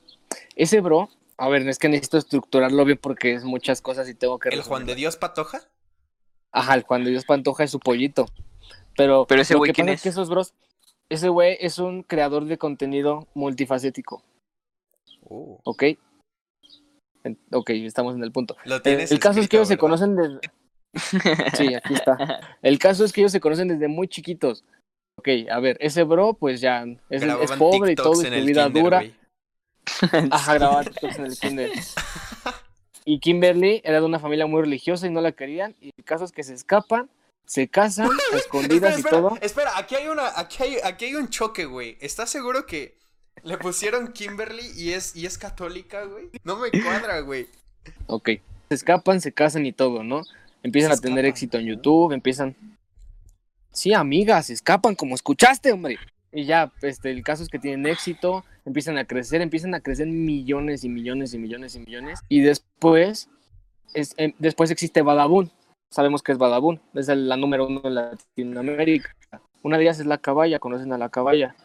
[0.55, 4.39] Ese bro, a ver, es que necesito estructurarlo bien porque es muchas cosas y tengo
[4.39, 4.49] que...
[4.49, 4.95] ¿El Juan de.
[4.95, 5.61] Dios Patoja?
[6.51, 8.25] Ajá, el Juan de Dios Pantoja es su pollito.
[8.97, 10.01] Pero, Pero ese güey, que ¿quién es?
[10.01, 10.53] que esos bros,
[11.09, 14.23] ese güey es un creador de contenido multifacético,
[15.27, 15.59] Oh.
[15.65, 15.83] ¿ok?
[17.23, 18.55] En- ok, estamos en el punto.
[18.65, 20.39] Lo El, tienes el caso es que ellos se conocen desde...
[21.57, 22.39] Sí, aquí está.
[22.61, 24.63] El caso es que ellos se conocen desde muy chiquitos.
[25.17, 27.23] Ok, a ver, ese bro, pues ya es,
[27.57, 29.03] pobre y todo, y su vida dura.
[30.31, 31.71] Ajá, grababa TikToks en el kinder.
[33.05, 35.75] Y Kimberly era de una familia muy religiosa y no la querían.
[35.79, 37.09] Y el caso es que se escapan,
[37.45, 39.27] se casan, escondidas y espera, todo.
[39.41, 41.97] espera, espera, aquí hay una, aquí hay, aquí hay un choque, güey.
[42.01, 42.97] ¿Estás seguro que
[43.43, 46.29] le pusieron Kimberly y es, y es católica, güey?
[46.43, 47.47] No me cuadra, güey.
[48.07, 48.29] Ok.
[48.69, 50.23] Se escapan, se casan y todo, ¿no?
[50.63, 51.29] Empiezan Se a tener escapan.
[51.29, 52.55] éxito en YouTube, empiezan.
[53.71, 55.99] Sí, amigas, se escapan, como escuchaste, hombre.
[56.37, 60.07] Y ya, este, el caso es que tienen éxito, empiezan a crecer, empiezan a crecer
[60.07, 62.19] millones y millones y millones y millones.
[62.27, 63.29] Y después,
[63.93, 65.49] es, em, después existe Badabun.
[65.89, 69.15] Sabemos que es Badabun, es el- la número uno en Latinoamérica.
[69.63, 71.55] Una de ellas es la caballa, conocen a la caballa.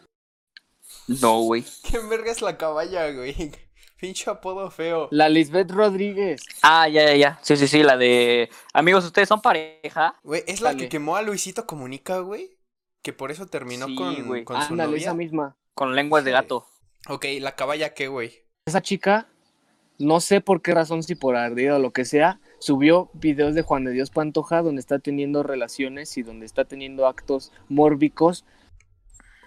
[1.07, 1.65] No, güey.
[1.89, 3.35] ¿Qué verga es la caballa, güey?
[3.99, 5.09] Pinche apodo feo.
[5.11, 6.41] La Lisbeth Rodríguez.
[6.63, 7.39] Ah, ya, ya, ya.
[7.43, 8.49] Sí, sí, sí, la de...
[8.73, 10.15] Amigos, ¿ustedes son pareja?
[10.23, 10.83] Güey, es la Dale.
[10.83, 12.57] que quemó a Luisito Comunica, güey.
[13.01, 14.43] Que por eso terminó Sí, con, güey.
[14.43, 15.01] con su Ándale, novia.
[15.01, 15.55] esa misma.
[15.73, 16.65] Con lenguas de gato.
[17.09, 18.31] Ok, la caballa, ¿qué, güey?
[18.67, 19.27] esa chica,
[19.97, 23.63] no sé por qué razón, si por ardida o lo que sea, subió videos de
[23.63, 28.45] Juan de Dios Pantoja donde está teniendo relaciones y donde está teniendo actos mórbicos.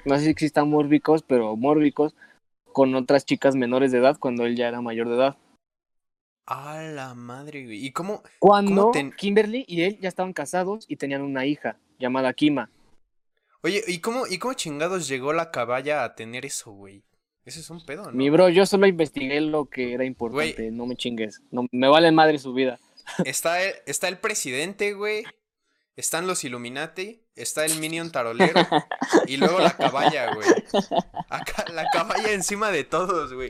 [0.04, 2.16] No sé si existan mórbicos, pero mórbicos
[2.72, 5.36] con otras chicas menores de edad cuando él ya era mayor de edad.
[6.46, 7.86] A la madre, güey.
[7.86, 8.22] ¿Y cómo?
[8.40, 12.68] Cuando ¿Cómo ten- Kimberly y él ya estaban casados y tenían una hija llamada Kima.
[13.64, 17.02] Oye, ¿y cómo, ¿y cómo chingados llegó la caballa a tener eso, güey?
[17.46, 18.12] Ese es un pedo, ¿no?
[18.12, 21.40] Mi bro, yo solo investigué lo que era importante, no me chingues.
[21.50, 22.78] No, me vale madre su vida.
[23.24, 25.24] Está el, está el presidente, güey.
[25.96, 27.22] Están los Illuminati.
[27.36, 28.60] Está el Minion Tarolero.
[29.26, 30.48] y luego la caballa, güey.
[31.28, 33.48] Acá, la caballa encima de todos, güey.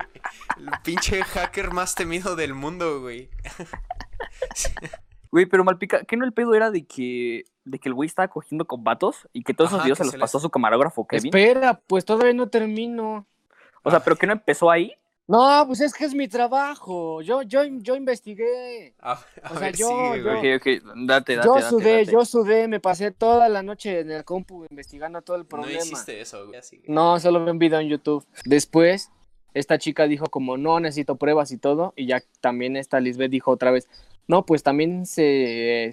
[0.58, 3.30] El pinche hacker más temido del mundo, güey.
[5.34, 8.28] Güey, pero Malpica, ¿qué no el pedo era de que, de que el güey estaba
[8.28, 10.48] cogiendo con vatos y que todos esos videos se los se les- pasó a su
[10.48, 11.26] camarógrafo Kevin?
[11.26, 13.26] Espera, pues todavía no termino.
[13.82, 14.92] O sea, ¿pero que no empezó ahí?
[15.26, 17.20] No, pues es que es mi trabajo.
[17.22, 18.94] Yo, yo, yo investigué.
[19.00, 20.54] A, a O sea, ver, yo- sigue, yo- güey.
[20.54, 20.66] Ok, ok,
[21.08, 22.12] date, date, yo date, sudé, date.
[22.12, 25.80] yo sudé, me pasé toda la noche en el compu investigando todo el No problema.
[25.82, 26.60] hiciste eso, güey.
[26.86, 28.24] No, solo vi un video en YouTube.
[28.44, 29.10] Después,
[29.52, 31.92] esta chica dijo como, no, necesito pruebas y todo.
[31.96, 33.88] Y ya también esta Lisbeth dijo otra vez,
[34.28, 35.90] no, pues también se,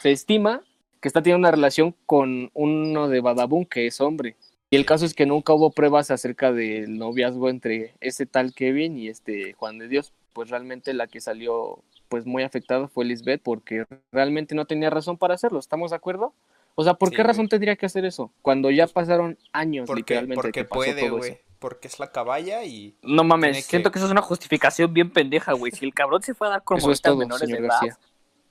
[0.00, 0.62] se estima
[1.00, 4.36] que está teniendo una relación con uno de Badabun, que es hombre.
[4.70, 8.96] Y el caso es que nunca hubo pruebas acerca del noviazgo entre ese tal Kevin
[8.98, 10.12] y este Juan de Dios.
[10.32, 15.18] Pues realmente la que salió pues muy afectado fue Lisbeth porque realmente no tenía razón
[15.18, 16.32] para hacerlo, ¿estamos de acuerdo?
[16.74, 17.48] O sea, ¿por Sí, qué razón güey.
[17.50, 18.32] tendría que hacer eso?
[18.40, 21.32] Cuando ya pasaron años Porque, literalmente porque que pasó puede, todo güey.
[21.32, 21.40] eso.
[21.62, 22.98] Porque es la caballa y.
[23.02, 25.72] No mames, que- siento que eso es una justificación bien pendeja, güey.
[25.72, 27.96] Si el cabrón se fue a dar con es todo, menores de edad, García.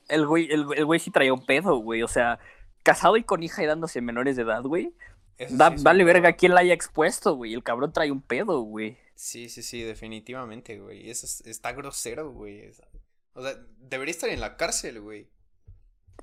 [0.08, 2.02] el güey, el, el güey sí traía un pedo, güey.
[2.02, 2.40] O sea,
[2.82, 4.94] casado y con hija y dándose menores de edad, güey.
[5.50, 7.54] Da- sí vale verga a quién la haya expuesto, güey.
[7.54, 8.98] El cabrón trae un pedo, güey.
[9.16, 11.10] Sí, sí, sí, definitivamente, güey.
[11.10, 12.70] Eso es- está grosero, güey.
[13.36, 15.28] O sea, debería estar en la cárcel, güey.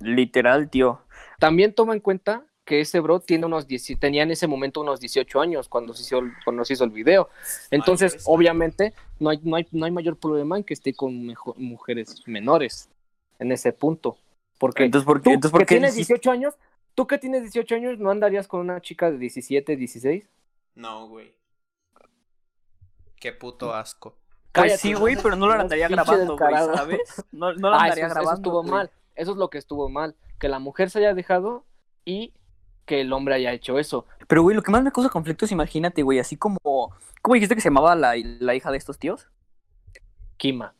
[0.01, 1.01] Literal, tío.
[1.39, 4.99] También toma en cuenta que ese bro tiene unos 10 tenía en ese momento unos
[4.99, 7.27] 18 años cuando se hizo, el- cuando se hizo el video.
[7.71, 11.25] Entonces, pues, obviamente, no hay, no, hay, no hay mayor problema en que esté con
[11.25, 12.87] mejo- mujeres menores
[13.39, 14.17] en ese punto.
[14.59, 15.31] Porque Entonces, ¿por tú?
[15.31, 16.53] Entonces, ¿por que tienes dijiste- 18 años,
[16.93, 20.29] tú que tienes 18 años, ¿no andarías con una chica de 17, 16?
[20.75, 21.33] No, güey.
[23.19, 24.15] Qué puto asco.
[24.53, 26.53] Pues sí, güey, pero no lo andaría grabando, güey.
[26.75, 27.25] ¿sabes?
[27.31, 28.39] No, no lo Ah, andaría eso, eso grabando.
[28.41, 28.71] estuvo güey.
[28.71, 28.91] mal.
[29.15, 30.15] Eso es lo que estuvo mal.
[30.39, 31.65] Que la mujer se haya dejado
[32.05, 32.33] y
[32.89, 34.05] que el hombre haya hecho eso.
[34.27, 36.57] Pero, güey, lo que más me causa conflicto es, imagínate, güey, así como...
[37.21, 39.27] ¿Cómo dijiste que se llamaba la, la hija de estos tíos?
[40.37, 40.73] Kima.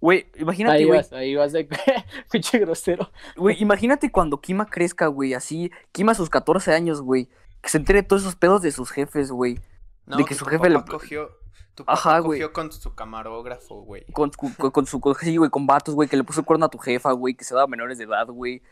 [0.00, 0.98] Güey, imagínate, Ahí güey.
[0.98, 1.68] vas, ahí vas de
[2.30, 3.10] pinche grosero.
[3.36, 5.70] Güey, imagínate cuando Kima crezca, güey, así.
[5.92, 7.28] Kima a sus 14 años, güey.
[7.62, 9.58] Que se entere de todos esos pedos de sus jefes, güey.
[10.06, 11.30] No, De que su jefe papá le- cogió.
[11.74, 12.40] Tu papá Ajá, güey.
[12.40, 14.04] cogió con su camarógrafo, güey.
[14.12, 16.46] Con, su- con, con su, con, sí, güey, con vatos, güey, que le puso el
[16.46, 18.62] cuerno a tu jefa, güey, que se daba menores de edad, güey.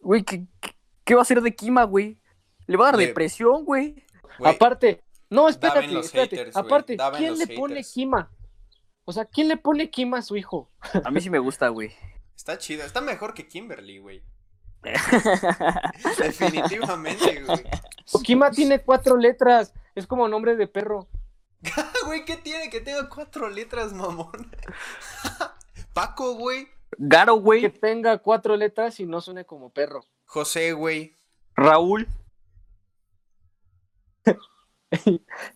[0.00, 0.73] Güey, ¿qué, qué,
[1.04, 2.18] qué va a hacer de Kima, güey?
[2.66, 4.04] Le va a dar Le- depresión, güey.
[4.44, 6.36] Aparte, no, espérate, los espérate.
[6.36, 7.92] haters, Aparte, ¿quién le pone haters.
[7.92, 8.30] Kima?
[9.04, 10.70] O sea, ¿quién le pone Kima a su hijo?
[11.04, 11.92] A mí sí me gusta, güey.
[12.36, 12.84] Está chido.
[12.84, 14.22] Está mejor que Kimberly, güey.
[16.18, 17.64] Definitivamente, güey.
[18.22, 19.72] Kima tiene cuatro letras.
[19.94, 21.08] Es como nombre de perro.
[22.04, 22.68] Güey, ¿qué tiene?
[22.68, 24.50] Que tenga cuatro letras, mamón.
[25.94, 26.68] Paco, güey.
[26.98, 27.70] Garo, Que güey.
[27.72, 30.04] tenga cuatro letras y no suene como perro.
[30.26, 31.16] José, güey.
[31.54, 32.08] Raúl.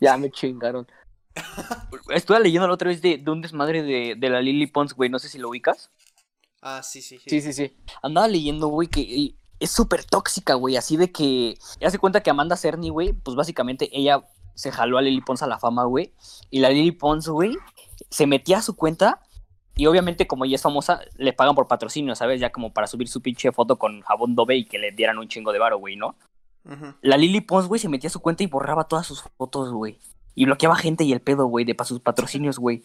[0.01, 0.87] Ya me chingaron.
[2.11, 5.11] Estuve leyendo la otra vez de, de un desmadre de, de la Lily Pons, güey.
[5.11, 5.91] No sé si lo ubicas.
[6.61, 7.31] Ah, sí, sí, sí.
[7.31, 7.77] Sí, sí, sí.
[8.03, 10.77] Andaba leyendo, güey, que es súper tóxica, güey.
[10.77, 11.57] Así de que.
[11.81, 14.25] Ya se cuenta que Amanda Cerny, güey, pues básicamente ella
[14.55, 16.13] se jaló a Lily Pons a la fama, güey.
[16.51, 17.57] Y la Lily Pons, güey,
[18.11, 19.23] se metía a su cuenta.
[19.79, 22.41] Y obviamente, como ella es famosa, le pagan por patrocinio, ¿sabes?
[22.41, 25.29] Ya como para subir su pinche foto con jabón Dove y que le dieran un
[25.29, 26.17] chingo de varo, güey, ¿no?
[27.01, 29.99] La Lily Pons, güey, se metía a su cuenta y borraba todas sus fotos, güey.
[30.35, 32.83] Y bloqueaba gente y el pedo, güey, de para sus patrocinios, güey.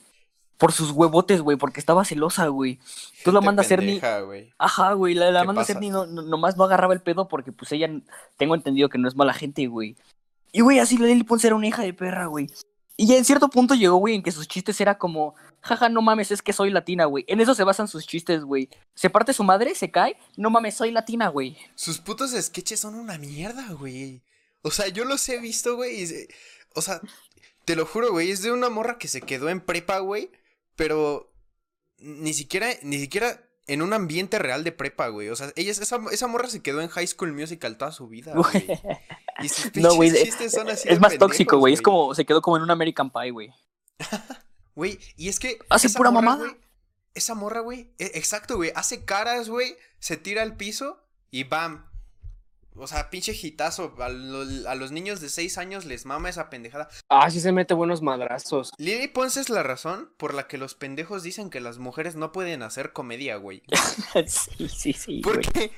[0.57, 2.79] Por sus huevotes, güey, porque estaba celosa, güey.
[3.25, 3.87] Tú la mandas Cerny.
[3.99, 4.53] pendeja, güey.
[4.59, 5.73] Ajá, güey, la, la ¿Qué Amanda pasa?
[5.73, 7.89] Cerny no, no- nomás no agarraba el pedo porque pues ella,
[8.37, 9.97] tengo entendido que no es mala gente, güey.
[10.51, 12.47] Y güey, así la Lily Pons era una hija de perra, güey.
[12.95, 16.01] Y ya en cierto punto llegó, güey, en que sus chistes era como, jaja, no
[16.03, 17.25] mames, es que soy latina, güey.
[17.27, 18.69] En eso se basan sus chistes, güey.
[18.93, 21.57] Se parte su madre, se cae, no mames, soy latina, güey.
[21.75, 24.21] Sus putos sketches son una mierda, güey.
[24.61, 26.05] O sea, yo los he visto, güey.
[26.05, 26.27] se-
[26.75, 27.01] O sea,
[27.65, 28.29] te lo juro, güey.
[28.29, 30.29] Es de una morra que se quedó en prepa, güey.
[30.75, 31.33] Pero
[31.97, 35.29] ni siquiera, ni siquiera en un ambiente real de prepa, güey.
[35.29, 38.33] O sea, ella, esa, esa morra se quedó en High School Musical toda su vida,
[38.35, 38.67] güey.
[39.39, 41.73] Y sus pinches No, güey, de- chistes son así Es más pendejos, tóxico, güey.
[41.73, 43.51] Es como, se quedó como en un American Pie, güey.
[44.75, 45.59] Güey, y es que.
[45.69, 46.57] Hace pura morra, mamada.
[47.13, 47.93] esa morra, güey.
[47.99, 48.71] e- Exacto, güey.
[48.75, 49.75] Hace caras, güey.
[49.99, 51.85] Se tira al piso y bam.
[52.75, 53.93] O sea, pinche hitazo.
[53.99, 56.89] A, lo- a los niños de 6 años les mama esa pendejada.
[57.07, 58.71] Ah, sí se mete buenos madrazos.
[58.79, 62.31] Lily Pons es la razón por la que los pendejos dicen que las mujeres no
[62.31, 63.61] pueden hacer comedia, güey.
[64.25, 65.21] sí, sí, sí.
[65.23, 65.71] Porque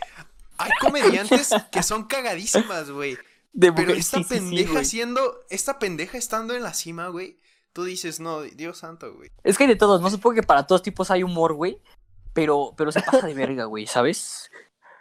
[0.57, 3.17] hay comediantes que son cagadísimas, güey.
[3.55, 4.85] De Pero esta sí, sí, sí, pendeja güey.
[4.85, 5.39] siendo.
[5.49, 7.37] Esta pendeja estando en la cima, güey.
[7.71, 9.31] Tú dices, no, Dios santo, güey.
[9.43, 11.81] Es que hay de todos, no supongo que para todos tipos hay humor, güey.
[12.33, 14.51] Pero, pero se pasa de verga, güey, ¿sabes?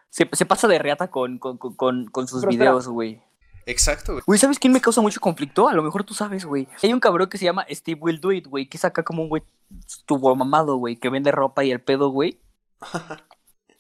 [0.09, 3.21] Se, se pasa de reata con, con, con- con, sus Pero videos, güey.
[3.67, 4.23] Exacto, güey.
[4.25, 5.67] Güey, ¿sabes quién me causa mucho conflicto?
[5.69, 6.69] A lo mejor tú sabes, güey.
[6.81, 9.29] Hay un cabrón que se llama Steve Will Do It, güey, que saca como un
[9.29, 9.43] güey
[10.07, 12.39] tuvo mamado, güey, que vende ropa y el pedo, güey.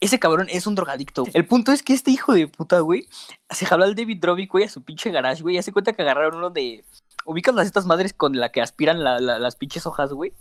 [0.04, 1.24] Ese cabrón es un drogadicto.
[1.32, 3.08] El punto es que este hijo de puta, güey,
[3.50, 5.56] se jaló al David Drobick, güey, a su pinche garage, güey.
[5.56, 6.84] y hace cuenta que agarraron uno de.
[7.24, 10.32] ¿Ubicas las estas madres con la que aspiran la- la- las pinches hojas, güey?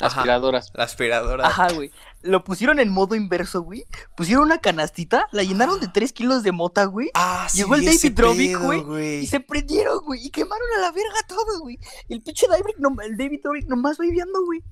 [0.00, 0.20] Ajá.
[0.20, 0.70] Aspiradoras.
[0.74, 1.46] La aspiradora.
[1.46, 1.90] Ajá, güey.
[2.22, 3.84] Lo pusieron en modo inverso, güey.
[4.16, 7.10] Pusieron una canastita, la llenaron de 3 kilos de mota, güey.
[7.12, 10.24] Ah, sí, Llegó el David Drobick, pedo, güey, Y se prendieron, güey.
[10.26, 11.78] Y quemaron a la verga todo, güey.
[12.08, 14.62] El pinche David, no, el David Dobrik nomás va viviendo, güey.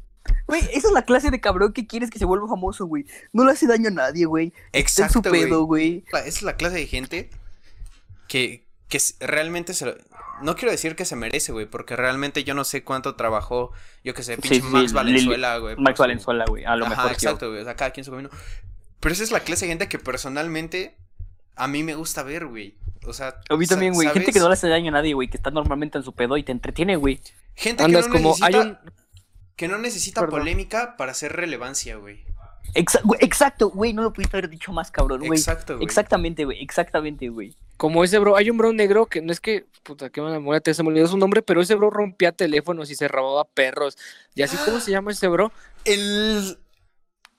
[0.47, 3.07] Güey, esa es la clase de cabrón que quieres que se vuelva famoso, güey.
[3.33, 4.53] No le hace daño a nadie, güey.
[4.73, 5.45] Está en su Exacto, güey.
[5.45, 6.05] pedo, güey.
[6.09, 7.31] Esa es la clase de gente
[8.29, 9.95] que, que realmente se lo...
[10.43, 13.73] No quiero decir que se merece, güey, porque realmente yo no sé cuánto trabajó,
[14.05, 15.77] yo que sé, Sí, pinche sí, Max Lili- Valenzuela, güey.
[15.77, 16.65] Max su- Valenzuela, güey.
[16.65, 17.13] A lo Ajá, mejor.
[17.13, 17.61] exacto, güey.
[17.61, 18.31] O sea, cada quien su camino.
[19.01, 20.97] Pero esa es la clase de gente que personalmente
[21.57, 22.77] a mí me gusta ver, güey.
[23.05, 24.09] O sea, A mí también, güey.
[24.11, 25.29] Gente que no le hace daño a nadie, güey.
[25.29, 27.21] Que está normalmente en su pedo y te entretiene, güey.
[27.55, 28.79] Gente Andas que no como, necesita, hay un,
[29.59, 30.41] que no necesita Perdón.
[30.41, 32.25] polémica para hacer relevancia, güey.
[32.75, 33.93] Exa- güey, exacto, güey.
[33.93, 35.39] No lo pudiste haber dicho más, cabrón, güey.
[35.39, 35.85] Exacto, güey.
[35.85, 36.63] Exactamente, güey.
[36.63, 37.55] Exactamente, güey.
[37.77, 40.75] como ese bro, hay un bro negro que no es que, puta, qué mala muerte,
[40.75, 43.97] se me olvidó su nombre, pero ese bro rompía teléfonos y se robaba perros.
[44.35, 45.53] Y así, ¿cómo se llama ese bro?
[45.85, 46.59] El.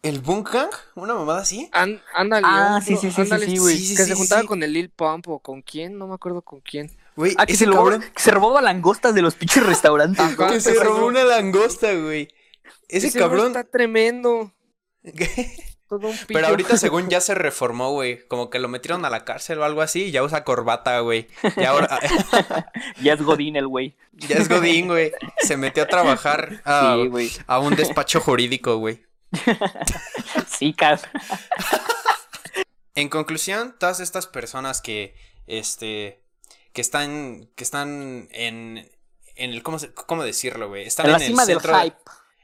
[0.02, 0.70] ¿El Bunkang?
[0.96, 1.70] ¿Una mamada así?
[1.72, 2.46] Ándale.
[2.50, 3.78] Ah, sí, sí, sí, sí, sí, güey.
[3.78, 4.48] Sí, sí, que sí, se juntaba sí.
[4.48, 6.90] con el Lil Pump o con quién, no me acuerdo con quién.
[7.16, 8.02] Güey, Ah, que ese se, robó- cabrón.
[8.16, 10.20] que se robaba langostas de los pinches restaurantes.
[10.26, 10.50] Ajá.
[10.52, 12.30] Que se robó una langosta, güey.
[12.88, 13.48] Ese, cabrón.
[13.48, 14.54] está tremendo.
[15.90, 18.28] Todo un Pero ahorita, según ya se reformó, güey.
[18.28, 20.06] Como que lo metieron a la cárcel o algo así.
[20.06, 21.28] Y ya usa corbata, güey.
[21.58, 22.00] Y ahora.
[23.02, 23.96] Ya es Godín el güey.
[24.14, 25.12] ya es Godín, güey.
[25.42, 29.04] Se metió a trabajar a, Sí, a un despacho jurídico, güey.
[30.48, 31.02] Sí, cas.
[32.96, 35.16] En conclusión, todas estas personas que,
[35.48, 36.22] este,
[36.74, 38.90] que están, que están en,
[39.36, 40.86] en el, ¿cómo, se- cómo decirlo, güey?
[40.86, 41.98] Están En en, la el cima del centro de- hype.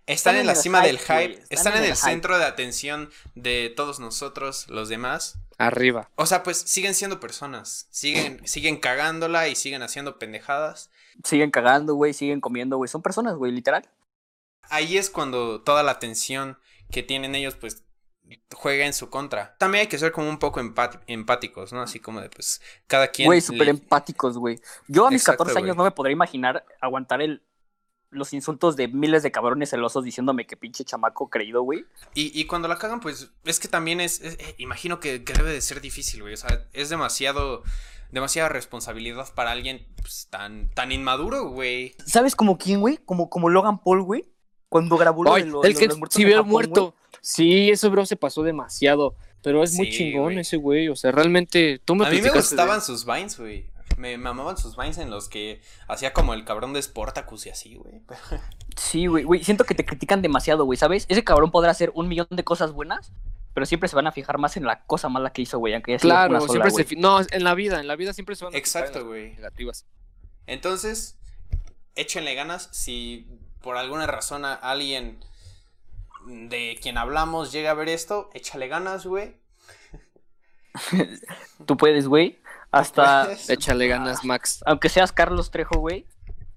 [0.07, 3.99] están en la cima del hype, están están en el centro de atención de todos
[3.99, 5.37] nosotros, los demás.
[5.57, 6.09] Arriba.
[6.15, 10.89] O sea, pues siguen siendo personas, siguen, siguen cagándola y siguen haciendo pendejadas.
[11.23, 12.13] Siguen cagando, güey.
[12.13, 12.89] Siguen comiendo, güey.
[12.89, 13.89] Son personas, güey, literal.
[14.63, 16.59] Ahí es cuando toda la atención
[16.91, 17.83] que tienen ellos, pues,
[18.53, 19.55] juega en su contra.
[19.57, 20.59] También hay que ser como un poco
[21.07, 21.81] empáticos, ¿no?
[21.81, 23.27] Así como de, pues, cada quien...
[23.27, 24.59] Güey, súper le- empáticos, güey.
[24.87, 27.43] Yo a mis Exacto, 14 años no me podría imaginar aguantar el
[28.11, 31.85] los insultos de miles de cabrones celosos diciéndome que pinche chamaco creído, güey.
[32.13, 35.33] Y, y cuando la cagan, pues es que también es, es- eh, imagino que, que
[35.33, 36.33] debe de ser difícil, güey.
[36.33, 37.63] O sea, es demasiado,
[38.11, 41.95] demasiada responsabilidad para alguien pues, tan, tan inmaduro, güey.
[42.05, 42.97] ¿Sabes como quién, güey?
[43.03, 44.31] Como, como Logan Paul, güey.
[44.69, 46.95] Cuando grabó lo Ay, de lo- el lo- que los muertos el Japón, muerto.
[47.27, 49.15] Sí, ese bro se pasó demasiado.
[49.41, 50.89] Pero es muy chingón ese güey.
[50.89, 51.79] O sea, realmente.
[51.85, 53.65] Tú me A mí me de- gustaban sus vines, güey.
[53.97, 57.75] Me mamaban sus vines en los que hacía como el cabrón de Sportacus y así,
[57.75, 58.01] güey.
[58.77, 59.43] Sí, güey, güey.
[59.43, 61.05] Siento que te critican demasiado, güey, ¿sabes?
[61.07, 63.13] Ese cabrón podrá hacer un millón de cosas buenas,
[63.53, 65.93] pero siempre se van a fijar más en la cosa mala que hizo, güey, aunque
[65.93, 66.95] haya sido Claro, una sola, siempre se.
[66.97, 69.07] No, en la vida, en la vida siempre se van a fijar en Exacto, las
[69.07, 69.31] güey.
[69.35, 69.85] Negativas.
[70.45, 71.17] Entonces,
[71.95, 72.67] échenle ganas.
[72.73, 73.27] Si
[73.61, 75.19] por alguna razón a alguien
[76.25, 79.35] de quien hablamos llega a ver esto, échale ganas, güey.
[81.65, 82.39] Tú puedes, güey.
[82.71, 83.49] Hasta, Puedes.
[83.49, 84.61] Échale ganas, Max.
[84.65, 86.05] aunque seas Carlos Trejo, güey.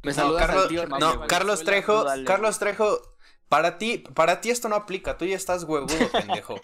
[0.03, 1.65] Me No, Carlos, al tío no, Carlos.
[1.65, 3.01] Trejo, dale, Carlos Trejo,
[3.49, 6.61] para ti, para ti esto no aplica, tú ya estás huevudo, pendejo.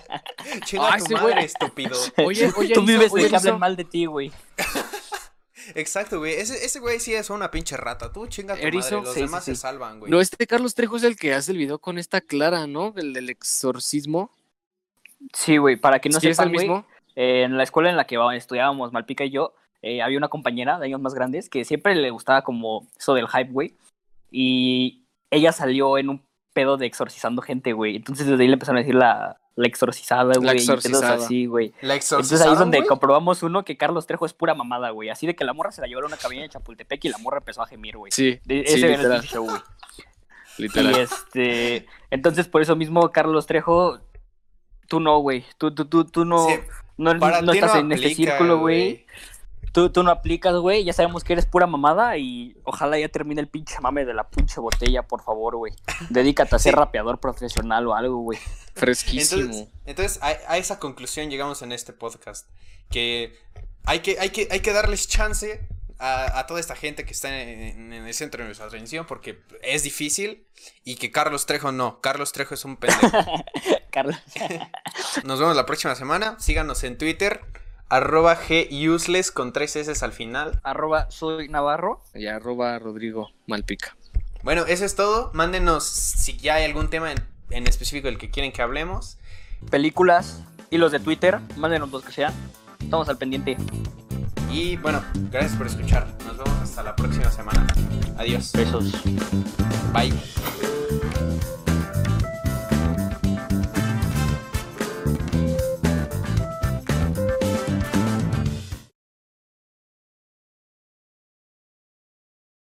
[0.64, 1.44] Chinga Ah, tu madre, güey.
[1.44, 1.96] estúpido.
[2.24, 4.32] Oye, oye, Tú hizo- vives oye, de que hablen mal de ti, güey.
[5.74, 6.34] Exacto, güey.
[6.34, 8.12] Ese, ese güey sí es una pinche rata.
[8.12, 9.04] Tú chinga tu Erizo, madre.
[9.06, 9.54] Los sí, demás sí.
[9.54, 10.10] se salvan, güey.
[10.10, 12.94] No, este Carlos Trejo es el que hace el video con esta Clara, ¿no?
[12.96, 14.30] El del exorcismo.
[15.32, 16.86] Sí, güey, para que no ¿Sí es sepan, el mismo?
[17.16, 20.78] eh, en la escuela en la que estudiábamos Malpica y yo, eh, había una compañera
[20.78, 23.74] de años más grandes que siempre le gustaba como eso del hype, güey.
[24.30, 27.96] Y ella salió en un pedo de exorcizando gente, güey.
[27.96, 30.38] Entonces desde ahí le empezaron a decir la, la exorcizada, güey.
[30.38, 31.14] y pedos exorcizada.
[31.24, 31.72] así, güey.
[31.80, 35.08] La Entonces ahí exorcizada, es donde comprobamos uno que Carlos Trejo es pura mamada, güey.
[35.10, 37.18] Así de que la morra se la llevaron a una cabina de Chapultepec y la
[37.18, 38.12] morra empezó a gemir, güey.
[38.12, 39.60] Sí, De- sí, ese era el show, güey.
[40.58, 40.96] Y literal.
[40.96, 44.00] este, entonces por eso mismo, Carlos Trejo,
[44.88, 45.44] tú no, güey.
[45.56, 46.54] Tú, tú, tú, tú no, Sí,
[46.96, 47.12] no,
[47.52, 49.06] estás en este aplica, círculo, güey.
[49.78, 50.82] Tú, tú no aplicas, güey.
[50.82, 54.28] Ya sabemos que eres pura mamada y ojalá ya termine el pinche mame de la
[54.28, 55.72] pinche botella, por favor, güey.
[56.10, 56.76] Dedícate a ser Sí.
[56.76, 58.40] rapeador profesional o algo, güey.
[58.74, 59.42] Fresquísimo.
[59.42, 62.48] Entonces, entonces a, a esa conclusión llegamos en este podcast.
[62.90, 63.38] Que
[63.84, 65.60] hay que, hay que, hay que darles chance
[66.00, 69.38] a, a toda esta gente que está en, en el centro de nuestra atención porque
[69.62, 70.44] es difícil
[70.82, 72.00] y que Carlos Trejo no.
[72.00, 73.16] Carlos Trejo es un pendejo.
[73.92, 74.16] Carlos.
[75.24, 76.34] Nos vemos la próxima semana.
[76.40, 77.42] Síganos en Twitter.
[77.88, 78.38] Arroba
[78.70, 80.60] Guseless con tres S al final.
[80.62, 82.02] Arroba soy Navarro.
[82.14, 83.96] Y arroba Rodrigo Malpica.
[84.42, 85.30] Bueno, eso es todo.
[85.34, 87.18] Mándenos si ya hay algún tema en,
[87.50, 89.18] en específico del que quieren que hablemos.
[89.70, 91.40] Películas y los de Twitter.
[91.56, 92.32] Mándenos los que sean.
[92.80, 93.56] Estamos al pendiente.
[94.50, 96.06] Y bueno, gracias por escuchar.
[96.26, 97.66] Nos vemos hasta la próxima semana.
[98.16, 98.52] Adiós.
[98.52, 98.92] Besos.
[99.92, 100.12] Bye.